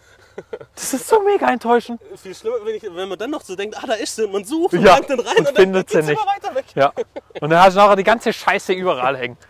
Das 0.75 0.94
ist 0.94 1.08
so 1.08 1.22
mega 1.24 1.48
enttäuschend. 1.50 2.00
Viel 2.15 2.36
schlimmer, 2.36 2.58
wenn, 2.63 2.75
ich, 2.75 2.84
wenn 2.84 3.10
man 3.10 3.17
dann 3.17 3.32
noch 3.32 3.41
so 3.41 3.56
denkt, 3.56 3.75
ah, 3.82 3.86
da 3.88 3.94
ist 3.94 4.15
sie, 4.15 4.27
man 4.27 4.44
sucht 4.44 4.74
und 4.74 4.82
Ja, 4.84 5.00
dann 5.00 5.20
rein 5.20 5.38
und 5.39 5.48
und, 5.50 5.56
findet 5.56 5.94
dann 5.94 6.01
sie 6.03 6.12
nicht. 6.12 6.22
immer 6.22 6.32
weiter 6.32 6.56
weg. 6.56 6.65
Ja. 6.75 6.94
Und 7.41 7.50
dann 7.50 7.62
hast 7.62 7.74
du 7.75 7.79
nachher 7.79 7.96
die 7.96 8.03
ganze 8.03 8.32
Scheiße 8.34 8.74
überall 8.74 9.17
hängen. 9.17 9.38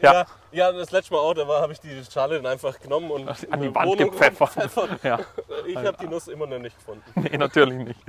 Ja. 0.00 0.12
Ja, 0.12 0.26
ja, 0.52 0.72
das 0.72 0.90
letzte 0.90 1.12
Mal 1.14 1.20
auch, 1.20 1.34
da 1.34 1.46
habe 1.46 1.72
ich 1.72 1.80
die 1.80 2.02
Schale 2.10 2.36
dann 2.36 2.46
einfach 2.52 2.78
genommen 2.80 3.10
und 3.10 3.28
An 3.28 3.60
die 3.60 3.66
in 3.66 3.74
Wand 3.74 3.88
Wohnung 3.88 4.10
gepfeffert. 4.10 4.50
Ja. 5.02 5.18
Ich 5.66 5.76
habe 5.76 5.96
die 6.00 6.06
Nuss 6.06 6.28
immer 6.28 6.46
noch 6.46 6.58
nicht 6.58 6.76
gefunden. 6.76 7.02
Nee, 7.14 7.36
natürlich 7.38 7.78
nicht. 7.78 8.00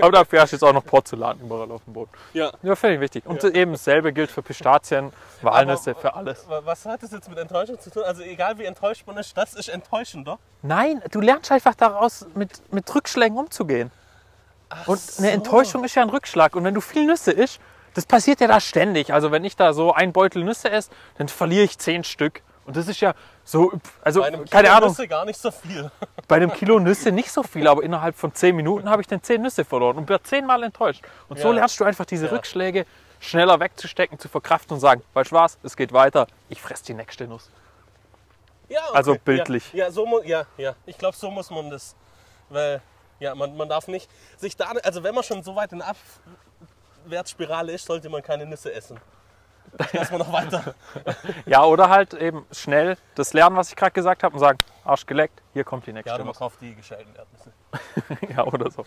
Aber 0.00 0.10
dafür 0.12 0.40
hast 0.42 0.52
du 0.52 0.56
jetzt 0.56 0.62
auch 0.62 0.72
noch 0.72 0.84
Porzellan 0.84 1.38
überall 1.40 1.70
auf 1.70 1.84
dem 1.84 1.92
Boden. 1.94 2.10
Ja. 2.34 2.50
Ja, 2.62 2.74
finde 2.74 2.96
ich 2.96 3.00
wichtig. 3.00 3.26
Und 3.26 3.42
eben 3.44 3.72
dasselbe 3.72 4.12
gilt 4.12 4.30
für 4.30 4.42
Pistazien, 4.42 5.12
Walnüsse, 5.42 5.94
für 5.94 6.14
alles. 6.14 6.48
Wa- 6.48 6.62
Was 6.64 6.84
hat 6.86 7.02
das 7.02 7.12
jetzt 7.12 7.28
mit 7.28 7.38
Enttäuschung 7.38 7.78
zu 7.80 7.90
tun? 7.90 8.02
Also 8.04 8.22
egal 8.22 8.58
wie 8.58 8.64
enttäuscht 8.64 9.06
man 9.06 9.16
ist, 9.18 9.36
das 9.36 9.54
ist 9.54 9.68
enttäuschender. 9.68 10.38
Nein, 10.62 11.02
du 11.10 11.20
lernst 11.20 11.50
einfach 11.52 11.74
daraus, 11.74 12.26
mit, 12.34 12.72
mit 12.72 12.92
Rückschlägen 12.94 13.36
umzugehen. 13.38 13.90
Und 14.86 14.98
eine 15.18 15.28
so. 15.28 15.34
Enttäuschung 15.34 15.84
ist 15.84 15.94
ja 15.94 16.02
ein 16.02 16.10
Rückschlag. 16.10 16.54
Und 16.56 16.64
wenn 16.64 16.74
du 16.74 16.80
viel 16.80 17.06
Nüsse 17.06 17.32
isst, 17.32 17.60
das 17.98 18.06
passiert 18.06 18.40
ja 18.40 18.46
da 18.46 18.60
ständig. 18.60 19.12
Also 19.12 19.32
wenn 19.32 19.44
ich 19.44 19.56
da 19.56 19.72
so 19.72 19.92
ein 19.92 20.12
Beutel 20.12 20.44
Nüsse 20.44 20.70
esse, 20.70 20.90
dann 21.16 21.26
verliere 21.26 21.64
ich 21.64 21.78
zehn 21.78 22.04
Stück. 22.04 22.42
Und 22.64 22.76
das 22.76 22.86
ist 22.86 23.00
ja 23.00 23.12
so, 23.42 23.72
also 24.02 24.20
Bei 24.20 24.28
einem 24.28 24.44
keine 24.44 24.68
Kilo 24.68 24.76
Ahnung, 24.76 24.88
Nüsse 24.90 25.08
gar 25.08 25.24
nicht 25.24 25.40
so 25.40 25.50
viel. 25.50 25.90
bei 26.28 26.36
einem 26.36 26.52
Kilo 26.52 26.78
Nüsse 26.78 27.10
nicht 27.10 27.32
so 27.32 27.42
viel, 27.42 27.66
aber 27.66 27.82
innerhalb 27.82 28.14
von 28.14 28.32
zehn 28.32 28.54
Minuten 28.54 28.88
habe 28.88 29.02
ich 29.02 29.08
dann 29.08 29.20
zehn 29.20 29.42
Nüsse 29.42 29.64
verloren 29.64 29.96
und 29.96 30.06
bin 30.06 30.16
zehnmal 30.22 30.62
enttäuscht. 30.62 31.02
Und 31.28 31.40
so 31.40 31.48
Ja. 31.48 31.54
lernst 31.54 31.80
du 31.80 31.84
einfach 31.84 32.04
diese 32.04 32.26
Ja. 32.26 32.32
Rückschläge 32.32 32.86
schneller 33.18 33.58
wegzustecken, 33.58 34.16
zu 34.20 34.28
verkraften 34.28 34.74
und 34.74 34.80
sagen, 34.80 35.02
weißt 35.14 35.32
du 35.32 35.34
was, 35.34 35.58
es 35.64 35.76
geht 35.76 35.92
weiter, 35.92 36.28
ich 36.48 36.62
fress 36.62 36.82
die 36.82 36.94
nächste 36.94 37.26
Nuss. 37.26 37.50
Ja, 38.68 38.80
Also 38.92 39.12
okay. 39.12 39.22
bildlich. 39.24 39.72
Ja, 39.72 39.86
ja, 39.86 39.90
so 39.90 40.22
ja, 40.22 40.44
ja. 40.56 40.76
Ich 40.86 40.98
glaube, 40.98 41.16
so 41.16 41.32
muss 41.32 41.50
man 41.50 41.68
das. 41.68 41.96
Weil, 42.48 42.80
ja, 43.18 43.34
man, 43.34 43.56
man 43.56 43.68
darf 43.68 43.88
nicht 43.88 44.08
sich 44.36 44.56
da. 44.56 44.66
Also, 44.84 45.02
wenn 45.02 45.16
man 45.16 45.24
schon 45.24 45.42
so 45.42 45.56
weit 45.56 45.72
in 45.72 45.78
der 45.78 45.88
Abwärtsspirale 47.06 47.72
ist, 47.72 47.86
sollte 47.86 48.08
man 48.08 48.22
keine 48.22 48.46
Nüsse 48.46 48.72
essen. 48.72 48.98
Lass 49.92 50.10
mal 50.10 50.18
noch 50.18 50.32
weiter. 50.32 50.74
Ja, 51.46 51.64
oder 51.64 51.88
halt 51.90 52.14
eben 52.14 52.46
schnell 52.52 52.96
das 53.14 53.32
lernen, 53.34 53.56
was 53.56 53.68
ich 53.70 53.76
gerade 53.76 53.92
gesagt 53.92 54.22
habe 54.22 54.34
und 54.34 54.40
sagen, 54.40 54.58
Arsch 54.84 55.04
geleckt, 55.06 55.42
hier 55.52 55.64
kommt 55.64 55.86
die 55.86 55.92
nächste 55.92 56.10
Ja, 56.10 56.18
man 56.18 56.28
Nuss. 56.28 56.38
kauft 56.38 56.60
die 56.62 56.74
geschälten 56.74 57.14
Erdnüsse. 57.14 57.52
Ja, 58.34 58.44
oder 58.44 58.70
so. 58.70 58.82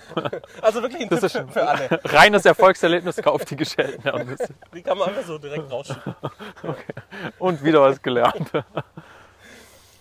Also 0.61 0.81
wirklich 0.81 1.03
ein 1.03 1.09
Das 1.09 1.19
Tipp 1.31 1.43
ist 1.45 1.53
für, 1.53 1.67
alle. 1.67 1.99
Reines 2.05 2.45
Erfolgserlebnis, 2.45 3.17
kauft 3.17 3.49
die 3.51 3.55
geschälten 3.55 4.03
Erdnüsse. 4.07 4.49
Die 4.73 4.81
kann 4.81 4.97
man 4.97 5.09
einfach 5.09 5.23
so 5.23 5.37
direkt 5.37 5.71
rausschicken. 5.71 6.15
Und 7.37 7.63
wieder 7.63 7.81
was 7.81 8.01
gelernt. 8.01 8.51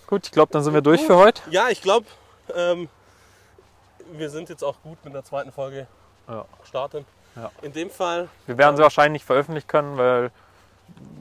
Gut, 0.07 0.27
ich 0.27 0.33
glaube, 0.33 0.51
dann 0.53 0.63
sind 0.63 0.73
wir 0.73 0.81
durch 0.83 1.03
für 1.05 1.17
heute. 1.17 1.43
Ja, 1.51 1.69
ich 1.69 1.83
glaube, 1.83 2.07
ähm, 2.55 2.89
wir 4.13 4.31
sind 4.31 4.49
jetzt 4.49 4.63
auch 4.65 4.81
gut 4.83 5.05
mit 5.05 5.13
der 5.15 5.25
zweiten 5.25 5.53
Folge 5.53 5.87
Ja. 6.27 6.47
starten. 6.65 7.05
Ja. 7.37 7.51
In 7.63 7.73
dem 7.73 7.91
Fall, 7.91 8.29
Wir 8.47 8.59
werden 8.59 8.77
sie 8.77 8.83
wahrscheinlich 8.83 9.21
nicht 9.23 9.27
veröffentlichen 9.27 9.67
können, 9.69 9.97
weil 9.97 10.31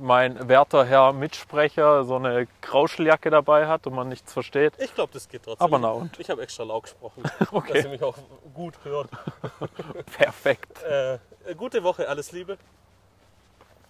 mein 0.01 0.49
werter 0.49 0.83
Herr 0.85 1.13
Mitsprecher 1.13 2.03
so 2.03 2.15
eine 2.15 2.47
Grauscheljacke 2.61 3.29
dabei 3.29 3.67
hat 3.67 3.85
und 3.85 3.93
man 3.93 4.09
nichts 4.09 4.33
versteht. 4.33 4.73
ich 4.79 4.93
glaube, 4.95 5.13
das 5.13 5.29
geht 5.29 5.43
trotzdem. 5.43 5.63
Aber 5.63 5.77
na 5.79 5.89
und? 5.89 6.19
Ich 6.19 6.29
habe 6.29 6.41
extra 6.41 6.63
laut 6.63 6.83
gesprochen, 6.83 7.23
Okay. 7.51 7.73
dass 7.73 7.83
ihr 7.85 7.89
mich 7.91 8.03
auch 8.03 8.15
gut 8.53 8.73
hört. 8.83 9.09
Perfekt. 10.17 10.81
Äh, 10.83 11.19
gute 11.55 11.83
Woche, 11.83 12.09
alles 12.09 12.31
Liebe. 12.31 12.57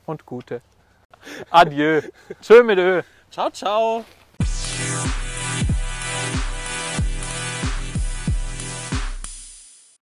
Und 0.06 0.26
gute. 0.26 0.62
Adieu. 1.50 2.02
Tschö 2.42 2.64
mit 2.64 2.78
Ö. 2.78 3.02
Ciao, 3.32 3.50
ciao. 3.52 4.04